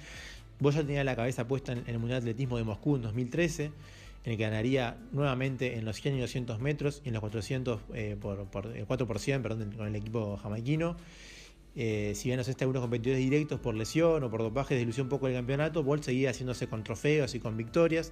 vos 0.60 0.76
ya 0.76 0.82
tenías 0.82 1.06
la 1.06 1.16
cabeza 1.16 1.48
puesta 1.48 1.74
en, 1.74 1.84
el 1.88 2.00
Mundial 2.00 2.24
de 2.24 2.32
Atletismo 2.32 2.58
de 2.58 2.64
Moscú 2.64 2.96
en 2.96 3.02
2013, 3.04 3.66
en 3.66 4.32
el 4.32 4.38
que 4.38 4.44
ganaría 4.44 4.98
nuevamente 5.12 5.78
en 5.78 5.86
los 5.86 6.02
100 6.02 6.18
y 6.18 6.20
200 6.22 6.60
metros 6.60 7.02
y 7.04 7.10
en 7.10 7.14
los 7.14 7.22
400 7.22 7.82
eh, 7.94 8.18
por, 8.20 8.46
por, 8.46 8.74
4 8.86 9.08
perdón, 9.42 9.72
con 9.76 9.88
el 9.88 9.96
equipo 9.96 10.38
jamaiquino. 10.38 10.98
Eh, 11.76 12.14
si 12.16 12.30
bien 12.30 12.40
no 12.40 12.46
algunos 12.60 12.82
competidores 12.82 13.24
directos 13.24 13.60
por 13.60 13.76
lesión 13.76 14.24
o 14.24 14.30
por 14.30 14.42
dopaje 14.42 14.74
desilusión 14.74 15.06
un 15.06 15.10
poco 15.10 15.28
el 15.28 15.34
campeonato, 15.34 15.84
Bolt 15.84 16.04
seguía 16.04 16.32
haciéndose 16.32 16.68
con 16.68 16.84
trofeos 16.84 17.36
y 17.36 17.40
con 17.40 17.56
victorias. 17.58 18.12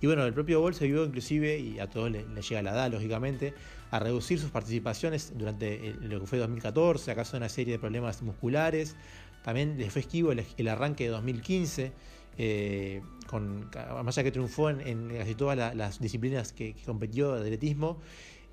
Y 0.00 0.06
bueno, 0.06 0.24
el 0.26 0.34
propio 0.34 0.60
Bolt 0.60 0.76
se 0.76 0.86
vio 0.86 1.04
inclusive, 1.04 1.58
y 1.58 1.78
a 1.78 1.88
todos 1.88 2.10
le, 2.10 2.24
llega 2.24 2.62
la 2.62 2.72
edad, 2.72 2.90
lógicamente, 2.90 3.54
a 3.90 3.98
reducir 3.98 4.38
sus 4.38 4.50
participaciones 4.50 5.32
durante 5.36 5.94
lo 6.00 6.20
que 6.20 6.26
fue 6.26 6.38
2014, 6.38 7.10
acaso 7.10 7.32
de 7.32 7.38
una 7.38 7.48
serie 7.48 7.74
de 7.74 7.78
problemas 7.78 8.22
musculares. 8.22 8.96
También 9.42 9.78
le 9.78 9.88
fue 9.90 10.00
esquivo 10.00 10.32
el, 10.32 10.68
arranque 10.68 11.04
de 11.04 11.10
2015, 11.10 11.92
eh, 12.38 13.00
con, 13.26 13.70
más 14.04 14.18
allá 14.18 14.24
que 14.24 14.32
triunfó 14.32 14.68
en, 14.68 15.08
casi 15.16 15.34
todas 15.34 15.74
las 15.74 16.00
disciplinas 16.00 16.52
que, 16.52 16.74
que 16.74 16.82
competió 16.82 17.34
de 17.34 17.42
atletismo, 17.42 18.00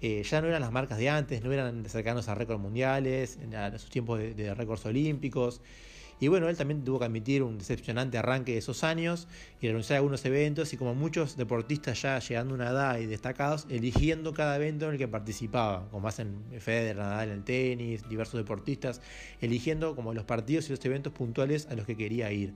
eh, 0.05 0.21
ya 0.21 0.41
no 0.41 0.49
eran 0.49 0.59
las 0.59 0.73
marcas 0.73 0.97
de 0.97 1.09
antes, 1.09 1.41
no 1.45 1.53
eran 1.53 1.85
cercanos 1.85 2.27
a 2.27 2.35
récords 2.35 2.61
mundiales, 2.61 3.39
a 3.55 3.77
sus 3.79 3.89
tiempos 3.89 4.19
de, 4.19 4.53
récords 4.53 4.85
olímpicos. 4.85 5.61
Y 6.19 6.27
bueno, 6.27 6.49
él 6.49 6.57
también 6.57 6.83
tuvo 6.83 6.99
que 6.99 7.05
admitir 7.05 7.41
un 7.41 7.57
decepcionante 7.57 8.17
arranque 8.17 8.51
de 8.51 8.57
esos 8.57 8.83
años 8.83 9.29
y 9.61 9.67
renunciar 9.67 9.95
a 9.95 9.97
algunos 9.99 10.25
eventos 10.25 10.73
y 10.73 10.77
como 10.77 10.93
muchos 10.93 11.37
deportistas 11.37 12.01
ya 12.01 12.19
llegando 12.19 12.53
a 12.53 12.55
una 12.55 12.69
edad 12.71 12.99
y 12.99 13.05
destacados, 13.05 13.65
eligiendo 13.69 14.33
cada 14.33 14.57
evento 14.57 14.87
en 14.87 14.91
el 14.91 14.97
que 14.97 15.07
participaba, 15.07 15.87
como 15.89 16.09
hacen 16.09 16.43
Federer, 16.59 16.97
Nadal 16.97 17.29
en 17.29 17.35
el 17.35 17.43
tenis, 17.45 18.09
diversos 18.09 18.37
deportistas, 18.37 18.99
eligiendo 19.39 19.95
como 19.95 20.13
los 20.13 20.25
partidos 20.25 20.67
y 20.67 20.71
los 20.71 20.83
eventos 20.83 21.13
puntuales 21.13 21.67
a 21.67 21.75
los 21.75 21.85
que 21.85 21.95
quería 21.95 22.29
ir. 22.29 22.53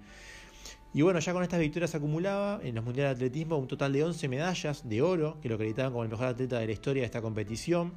Y 0.98 1.04
bueno, 1.04 1.20
ya 1.20 1.32
con 1.32 1.44
estas 1.44 1.60
victorias 1.60 1.94
acumulaba 1.94 2.60
en 2.64 2.74
los 2.74 2.84
Mundiales 2.84 3.20
de 3.20 3.26
Atletismo 3.28 3.56
un 3.56 3.68
total 3.68 3.94
de 3.94 4.04
11 4.04 4.30
medallas 4.30 4.90
de 4.90 5.04
oro, 5.04 5.38
que 5.44 5.48
lo 5.48 5.54
acreditaban 5.54 5.92
como 5.92 6.04
el 6.04 6.10
mejor 6.10 6.26
atleta 6.26 6.58
de 6.58 6.66
la 6.66 6.72
historia 6.72 7.02
de 7.04 7.06
esta 7.06 7.22
competición. 7.22 7.94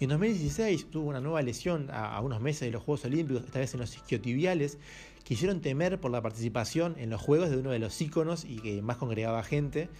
Y 0.00 0.04
en 0.04 0.08
2016 0.08 0.90
tuvo 0.90 1.10
una 1.10 1.20
nueva 1.20 1.42
lesión 1.42 1.90
a, 1.92 2.18
unos 2.22 2.40
meses 2.40 2.62
de 2.62 2.70
los 2.70 2.82
Juegos 2.82 3.04
Olímpicos, 3.04 3.44
esta 3.44 3.58
vez 3.58 3.74
en 3.74 3.80
los 3.80 3.94
isquiotibiales, 3.94 4.78
que 5.22 5.34
hicieron 5.34 5.60
temer 5.60 6.00
por 6.00 6.10
la 6.10 6.22
participación 6.22 6.94
en 6.96 7.10
los 7.10 7.20
Juegos 7.20 7.50
de 7.50 7.58
uno 7.58 7.72
de 7.72 7.78
los 7.78 8.00
íconos 8.00 8.46
y 8.46 8.56
que 8.60 8.80
más 8.80 8.96
congregaba 8.96 9.42
gente. 9.42 9.90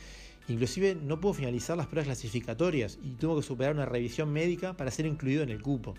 Inclusive 0.48 0.94
no 0.94 1.20
pudo 1.20 1.34
finalizar 1.34 1.76
las 1.76 1.88
pruebas 1.88 2.06
clasificatorias 2.06 2.98
y 3.02 3.10
tuvo 3.16 3.36
que 3.36 3.42
superar 3.42 3.74
una 3.74 3.84
revisión 3.84 4.32
médica 4.32 4.78
para 4.78 4.90
ser 4.90 5.04
incluido 5.04 5.42
en 5.42 5.50
el 5.50 5.60
cupo. 5.60 5.92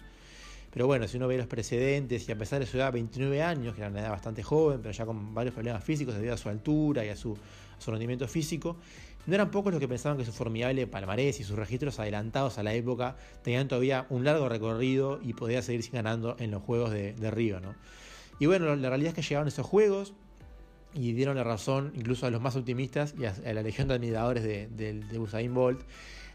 Pero 0.74 0.88
bueno, 0.88 1.08
si 1.08 1.18
uno 1.18 1.28
ve 1.28 1.38
los 1.38 1.46
precedentes 1.46 2.28
y 2.28 2.32
a 2.32 2.38
pesar 2.38 2.60
de 2.60 2.66
su 2.66 2.78
edad, 2.78 2.92
29 2.92 3.44
años, 3.44 3.76
que 3.76 3.82
era 3.82 3.92
una 3.92 4.00
edad 4.00 4.10
bastante 4.10 4.42
joven, 4.42 4.80
pero 4.82 4.92
ya 4.92 5.06
con 5.06 5.34
varios 5.34 5.54
problemas 5.54 5.84
físicos 5.84 6.16
debido 6.16 6.34
a 6.34 6.38
su 6.38 6.50
altura 6.50 7.06
y 7.06 7.10
a 7.10 7.16
su, 7.16 7.38
rendimiento 7.86 8.28
físico, 8.28 8.78
no 9.28 9.36
eran 9.36 9.52
pocos 9.52 9.72
los 9.72 9.80
que 9.80 9.88
pensaban 9.88 10.18
que 10.18 10.26
su 10.26 10.32
formidable 10.32 10.88
palmarés 10.88 11.40
y 11.40 11.44
sus 11.44 11.58
registros 11.58 12.00
adelantados 12.00 12.58
a 12.58 12.64
la 12.64 12.74
época 12.74 13.16
tenían 13.44 13.68
todavía 13.68 14.08
un 14.10 14.24
largo 14.24 14.50
recorrido 14.50 15.20
y 15.22 15.34
podía 15.34 15.62
seguir 15.62 15.88
ganando 15.92 16.36
en 16.40 16.50
los 16.50 16.64
Juegos 16.64 16.92
de, 16.92 17.32
Río. 17.32 17.60
¿no? 17.60 17.76
Y 18.40 18.48
bueno, 18.48 18.76
la 18.76 18.90
realidad 18.90 19.10
es 19.10 19.16
que 19.16 19.22
llegaron 19.22 19.48
esos 19.48 19.66
Juegos, 19.66 20.14
y 20.96 21.14
dieron 21.14 21.36
la 21.36 21.44
razón 21.44 21.92
incluso 21.96 22.28
a 22.28 22.30
los 22.30 22.40
más 22.40 22.56
optimistas 22.56 23.16
y 23.18 23.26
a, 23.26 23.34
la 23.52 23.64
legión 23.64 23.88
de 23.88 23.96
admiradores 23.96 24.44
de, 24.44 24.68
de 24.68 25.20
Usain 25.20 25.52
Bolt. 25.52 25.82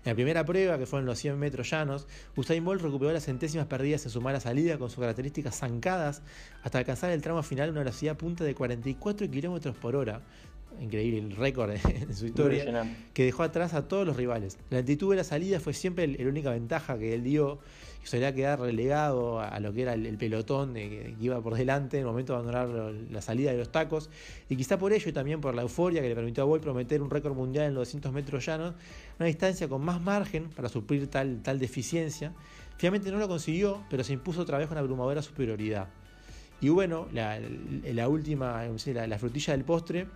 En 0.09 0.13
la 0.13 0.15
primera 0.15 0.43
prueba, 0.47 0.79
que 0.79 0.87
fue 0.87 1.01
en 1.01 1.05
los 1.05 1.19
100 1.19 1.39
metros 1.39 1.69
llanos, 1.69 2.07
Usain 2.35 2.65
Bolt 2.65 2.81
recuperó 2.81 3.13
las 3.13 3.27
centésimas 3.27 3.67
perdidas 3.67 4.07
en 4.07 4.11
su 4.11 4.23
mala 4.23 4.41
salida 4.41 4.79
con 4.79 4.89
sus 4.89 5.01
características 5.01 5.59
zancadas 5.59 6.23
hasta 6.63 6.79
alcanzar 6.79 7.11
el 7.11 7.21
tramo 7.21 7.43
final 7.43 7.69
a 7.69 7.73
una 7.73 7.81
velocidad 7.81 8.17
punta 8.17 8.43
de 8.43 8.55
44 8.55 9.31
km 9.31 9.75
por 9.75 9.97
hora. 9.97 10.23
Increíble 10.81 11.19
el 11.19 11.37
récord 11.37 11.73
en 11.85 12.15
su 12.15 12.25
historia, 12.25 12.91
que 13.13 13.25
dejó 13.25 13.43
atrás 13.43 13.75
a 13.75 13.87
todos 13.87 14.07
los 14.07 14.17
rivales. 14.17 14.57
La 14.71 14.79
altitud 14.79 15.11
de 15.11 15.17
la 15.17 15.25
salida 15.25 15.61
fue 15.61 15.75
siempre 15.75 16.07
la 16.07 16.27
única 16.27 16.53
ventaja 16.53 16.99
que 16.99 17.13
él 17.13 17.23
dio 17.23 17.59
solía 18.05 18.35
quedar 18.35 18.61
relegado 18.61 19.41
a, 19.41 19.59
lo 19.61 19.73
que 19.73 19.83
era 19.83 19.95
el, 19.95 20.17
pelotón 20.17 20.75
que 20.75 21.15
iba 21.21 21.41
por 21.41 21.55
delante 21.55 21.99
en 21.99 22.03
el 22.03 22.07
momento 22.07 22.33
de 22.33 22.39
abandonar 22.39 22.95
la 23.11 23.21
salida 23.21 23.51
de 23.53 23.59
los 23.59 23.71
tacos. 23.71 24.11
Y 24.49 24.57
quizá 24.57 24.79
por 24.79 24.93
ello 24.93 25.09
y 25.09 25.13
también 25.13 25.41
por 25.41 25.55
la 25.55 25.63
euforia 25.63 26.01
que 26.01 26.09
le 26.09 26.15
permitió 26.15 26.43
a 26.43 26.47
Boy 26.47 26.61
prometer 26.61 27.03
un 27.03 27.11
récord 27.11 27.35
mundial 27.35 27.67
en 27.67 27.75
los 27.75 27.89
200 27.89 28.13
metros 28.13 28.47
llanos, 28.47 28.75
una 29.19 29.27
distancia 29.27 29.69
con 29.69 29.83
más 29.85 30.01
margen 30.01 30.49
para 30.51 30.69
suplir 30.69 31.09
tal, 31.09 31.43
tal 31.43 31.59
deficiencia. 31.59 32.33
Finalmente 32.77 33.11
no 33.11 33.19
lo 33.19 33.29
consiguió, 33.29 33.83
pero 33.91 34.05
se 34.05 34.13
impuso 34.13 34.43
otra 34.43 34.59
vez 34.59 34.69
con 34.69 34.79
abrumadora 34.79 35.21
superioridad. 35.21 35.89
Y 36.61 36.71
bueno, 36.71 37.07
la, 37.13 38.09
última, 38.09 38.65
la, 38.87 39.07
la 39.07 39.19
frutilla 39.19 39.53
del 39.53 39.65
postre 39.65 40.09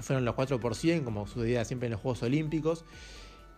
fueron 0.00 0.24
los 0.24 0.34
4 0.34 0.60
por 0.60 0.74
100, 0.74 1.04
como 1.04 1.26
sucedía 1.26 1.64
siempre 1.64 1.86
en 1.86 1.92
los 1.92 2.00
Juegos 2.00 2.22
Olímpicos. 2.22 2.84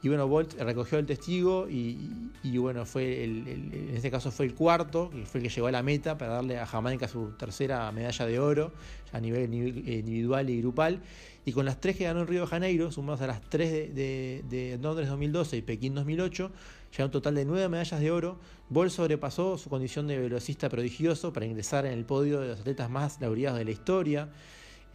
Y 0.03 0.09
bueno, 0.09 0.29
Bolt 0.29 0.55
recogió 0.55 0.99
el 0.99 1.07
testigo 1.07 1.69
y, 1.69 2.59
bueno, 2.59 2.85
fue 2.85 3.25
en 3.25 3.93
este 3.95 4.11
caso 4.11 4.31
fue 4.31 4.47
el 4.47 4.55
cuarto, 4.55 5.11
que 5.11 5.25
fue 5.25 5.41
el 5.41 5.49
que 5.49 5.55
llegó 5.55 5.67
a 5.67 5.73
la 5.73 5.83
meta 5.83 6.19
para 6.19 6.35
darle 6.35 6.59
a 6.59 6.67
Jamaica 6.67 7.09
su 7.09 7.31
tercera 7.31 7.91
medalla 7.93 8.27
de 8.27 8.39
oro, 8.39 8.73
a 9.13 9.21
nivel 9.21 9.53
individual 9.53 10.51
y 10.51 10.61
grupal. 10.61 11.01
Y 11.45 11.53
con 11.53 11.65
las 11.65 11.81
tres 11.81 11.97
que 11.97 12.05
ganó 12.05 12.21
en 12.21 12.27
Río 12.27 12.43
de 12.43 12.47
Janeiro, 12.49 12.93
sumadas 12.93 13.23
a 13.23 13.29
las 13.29 13.41
tres 13.41 13.71
de, 13.95 14.45
de, 14.49 14.79
Londres 14.83 15.09
2012 15.09 15.57
y 15.57 15.63
Pekín 15.63 15.95
2008, 15.95 16.51
ya 16.97 17.05
un 17.05 17.11
total 17.11 17.35
de 17.37 17.45
nueve 17.45 17.69
medallas 17.69 18.01
de 18.01 18.11
oro. 18.11 18.39
Bolt 18.69 18.91
sobrepasó 18.91 19.57
su 19.57 19.71
condición 19.71 20.09
de 20.09 20.19
velocista 20.19 20.69
prodigioso 20.69 21.33
para 21.33 21.47
ingresar 21.47 21.87
en 21.87 21.93
el 21.93 22.05
podio 22.05 22.41
de 22.41 22.49
los 22.49 22.61
atletas 22.61 22.91
más 22.91 23.21
laureados 23.21 23.59
de 23.59 23.65
la 23.65 23.71
historia. 23.71 24.29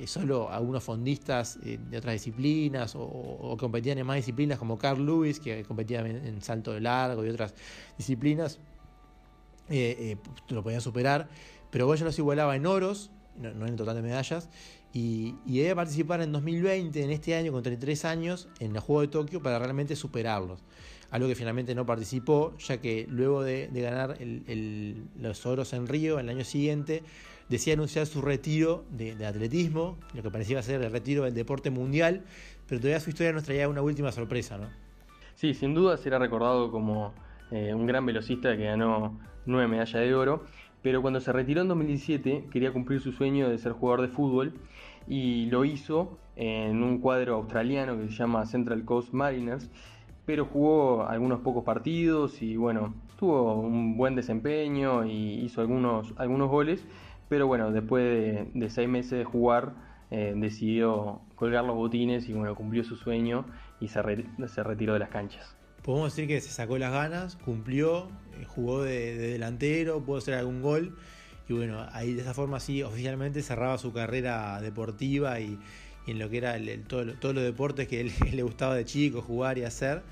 Eh, 0.01 0.07
solo 0.07 0.49
algunos 0.49 0.83
fondistas 0.83 1.59
eh, 1.63 1.77
de 1.89 1.97
otras 1.97 2.13
disciplinas 2.13 2.93
o, 2.95 3.55
competían 3.59 3.99
en 3.99 4.05
más 4.07 4.15
disciplinas 4.15 4.57
como 4.57 4.79
Carl 4.79 5.05
Lewis, 5.05 5.39
que 5.39 5.63
competía 5.63 5.99
en, 5.99 6.41
salto 6.41 6.73
de 6.73 6.81
largo 6.81 7.23
y 7.23 7.29
otras 7.29 7.53
disciplinas, 7.99 8.57
eh, 9.69 10.17
lo 10.49 10.63
podían 10.63 10.81
superar, 10.81 11.29
pero 11.69 11.93
ya 11.93 12.03
los 12.03 12.17
igualaba 12.17 12.55
en 12.55 12.65
oros, 12.65 13.11
no, 13.37 13.49
en 13.49 13.61
el 13.61 13.75
total 13.75 13.95
de 13.95 14.01
medallas, 14.01 14.49
y, 14.91 15.35
y 15.45 15.59
debe 15.59 15.75
participar 15.75 16.21
en 16.21 16.31
2020, 16.31 17.03
en 17.03 17.11
este 17.11 17.35
año, 17.35 17.51
con 17.51 17.61
33 17.61 18.05
años, 18.05 18.49
en 18.59 18.75
el 18.75 18.81
Juego 18.81 19.01
de 19.01 19.07
Tokio 19.07 19.43
para 19.43 19.59
realmente 19.59 19.95
superarlos. 19.95 20.63
Algo 21.11 21.27
que 21.27 21.35
finalmente 21.35 21.75
no 21.75 21.85
participó, 21.85 22.57
ya 22.57 22.77
que 22.77 23.05
luego 23.07 23.43
de, 23.43 23.69
ganar 23.71 24.17
los 25.19 25.45
oros 25.45 25.73
en 25.73 25.85
Río, 25.85 26.17
el 26.17 26.29
año 26.29 26.45
siguiente, 26.45 27.03
decía 27.51 27.73
anunciar 27.73 28.05
su 28.07 28.21
retiro 28.21 28.85
de, 28.89 29.25
atletismo, 29.25 29.97
lo 30.15 30.23
que 30.23 30.31
parecía 30.31 30.61
ser 30.63 30.81
el 30.81 30.91
retiro 30.91 31.25
del 31.25 31.33
deporte 31.33 31.69
mundial, 31.69 32.23
pero 32.67 32.79
todavía 32.79 32.99
su 33.01 33.09
historia 33.09 33.33
nos 33.33 33.43
traía 33.43 33.67
una 33.67 33.81
última 33.81 34.11
sorpresa, 34.11 34.57
¿no? 34.57 34.67
Sí, 35.35 35.53
sin 35.53 35.73
duda 35.73 35.97
será 35.97 36.17
recordado 36.17 36.71
como 36.71 37.13
eh, 37.51 37.73
un 37.73 37.85
gran 37.85 38.05
velocista 38.05 38.55
que 38.55 38.63
ganó 38.63 39.19
nueve 39.45 39.67
medallas 39.67 40.01
de 40.01 40.15
oro, 40.15 40.45
pero 40.81 41.01
cuando 41.01 41.19
se 41.19 41.33
retiró 41.33 41.61
en 41.61 41.67
2017 41.67 42.47
quería 42.51 42.71
cumplir 42.71 43.01
su 43.01 43.11
sueño 43.11 43.49
de 43.49 43.57
ser 43.57 43.73
jugador 43.73 44.01
de 44.01 44.07
fútbol 44.07 44.53
y 45.07 45.47
lo 45.47 45.65
hizo 45.65 46.17
en 46.37 46.81
un 46.81 46.99
cuadro 46.99 47.35
australiano 47.35 47.97
que 47.97 48.07
se 48.07 48.13
llama 48.13 48.45
Central 48.45 48.85
Coast 48.85 49.11
Mariners, 49.11 49.69
pero 50.25 50.45
jugó 50.45 51.05
algunos 51.05 51.41
pocos 51.41 51.65
partidos 51.65 52.41
y 52.41 52.55
bueno, 52.55 52.93
tuvo 53.19 53.55
un 53.55 53.97
buen 53.97 54.15
desempeño 54.15 55.05
y 55.05 55.41
hizo 55.43 55.59
algunos, 55.61 56.13
algunos 56.17 56.49
goles, 56.49 56.85
pero 57.31 57.47
bueno, 57.47 57.71
después 57.71 58.03
de, 58.53 58.69
seis 58.69 58.89
meses 58.89 59.11
de 59.11 59.23
jugar, 59.23 59.71
eh, 60.09 60.33
decidió 60.35 61.21
colgar 61.35 61.63
los 61.63 61.77
botines 61.77 62.27
y 62.27 62.33
bueno, 62.33 62.53
cumplió 62.55 62.83
su 62.83 62.97
sueño 62.97 63.45
y 63.79 63.87
se, 63.87 64.01
retiró 64.01 64.91
de 64.91 64.99
las 64.99 65.07
canchas. 65.07 65.55
Podemos 65.81 66.13
decir 66.13 66.27
que 66.27 66.41
se 66.41 66.49
sacó 66.49 66.77
las 66.77 66.91
ganas, 66.91 67.37
cumplió, 67.37 68.09
eh, 68.37 68.43
jugó 68.45 68.83
de, 68.83 69.15
delantero, 69.15 70.03
pudo 70.03 70.17
hacer 70.17 70.33
algún 70.33 70.61
gol 70.61 70.97
y 71.47 71.53
bueno, 71.53 71.87
ahí 71.93 72.11
de 72.11 72.21
esa 72.21 72.33
forma 72.33 72.59
sí 72.59 72.83
oficialmente 72.83 73.41
cerraba 73.43 73.77
su 73.77 73.93
carrera 73.93 74.59
deportiva 74.59 75.39
y, 75.39 75.57
en 76.07 76.19
lo 76.19 76.29
que 76.29 76.37
era 76.37 76.57
todos 76.85 77.33
los 77.33 77.43
deportes 77.45 77.87
que 77.87 78.01
él, 78.01 78.11
le 78.33 78.43
gustaba 78.43 78.75
de 78.75 78.83
chico 78.83 79.21
jugar 79.21 79.57
y 79.57 79.63
hacer. 79.63 80.03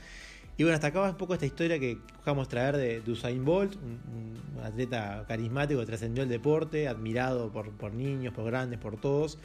Y 0.60 0.64
bueno, 0.64 0.76
hasta 0.76 0.88
acá 0.88 1.00
va 1.00 1.10
un 1.10 1.16
poco 1.16 1.34
esta 1.34 1.46
historia 1.46 1.80
que 1.80 2.00
buscamos 2.18 2.50
traer 2.50 2.76
de, 2.76 3.02
Usain 3.10 3.46
Bolt, 3.46 3.78
un, 3.78 4.62
atleta 4.62 5.24
carismático 5.26 5.80
que 5.80 5.86
trascendió 5.86 6.22
el 6.22 6.28
deporte, 6.28 6.90
admirado 6.90 7.50
por, 7.50 7.94
niños, 7.94 8.34
por 8.34 8.44
grandes, 8.44 8.78
por 8.78 8.98
todos. 8.98 9.40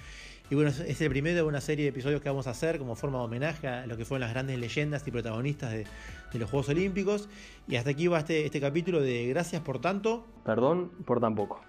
Y 0.50 0.57
bueno, 0.57 0.70
es 0.70 1.00
el 1.00 1.11
primero 1.11 1.37
de 1.37 1.42
una 1.44 1.61
serie 1.61 1.85
de 1.85 1.90
episodios 1.90 2.20
que 2.20 2.29
vamos 2.29 2.48
a 2.48 2.50
hacer 2.50 2.81
como 2.81 2.96
forma 2.96 3.18
de 3.18 3.27
homenaje 3.27 3.68
a 3.68 3.87
lo 3.87 3.96
que 3.96 4.05
fueron 4.05 4.22
las 4.22 4.33
grandes 4.33 4.59
leyendas 4.59 5.07
y 5.07 5.12
protagonistas 5.12 5.70
de, 5.70 5.87
los 6.37 6.50
Juegos 6.50 6.68
Olímpicos. 6.70 7.29
Y 7.68 7.77
hasta 7.77 7.90
aquí 7.90 8.09
va 8.09 8.18
este, 8.18 8.44
este 8.44 8.61
capítulo 8.61 9.00
de 9.00 9.29
Gracias 9.29 9.62
por 9.62 9.81
tanto. 9.81 10.27
Perdón 10.44 10.90
por 11.05 11.20
tan 11.20 11.37
poco. 11.37 11.61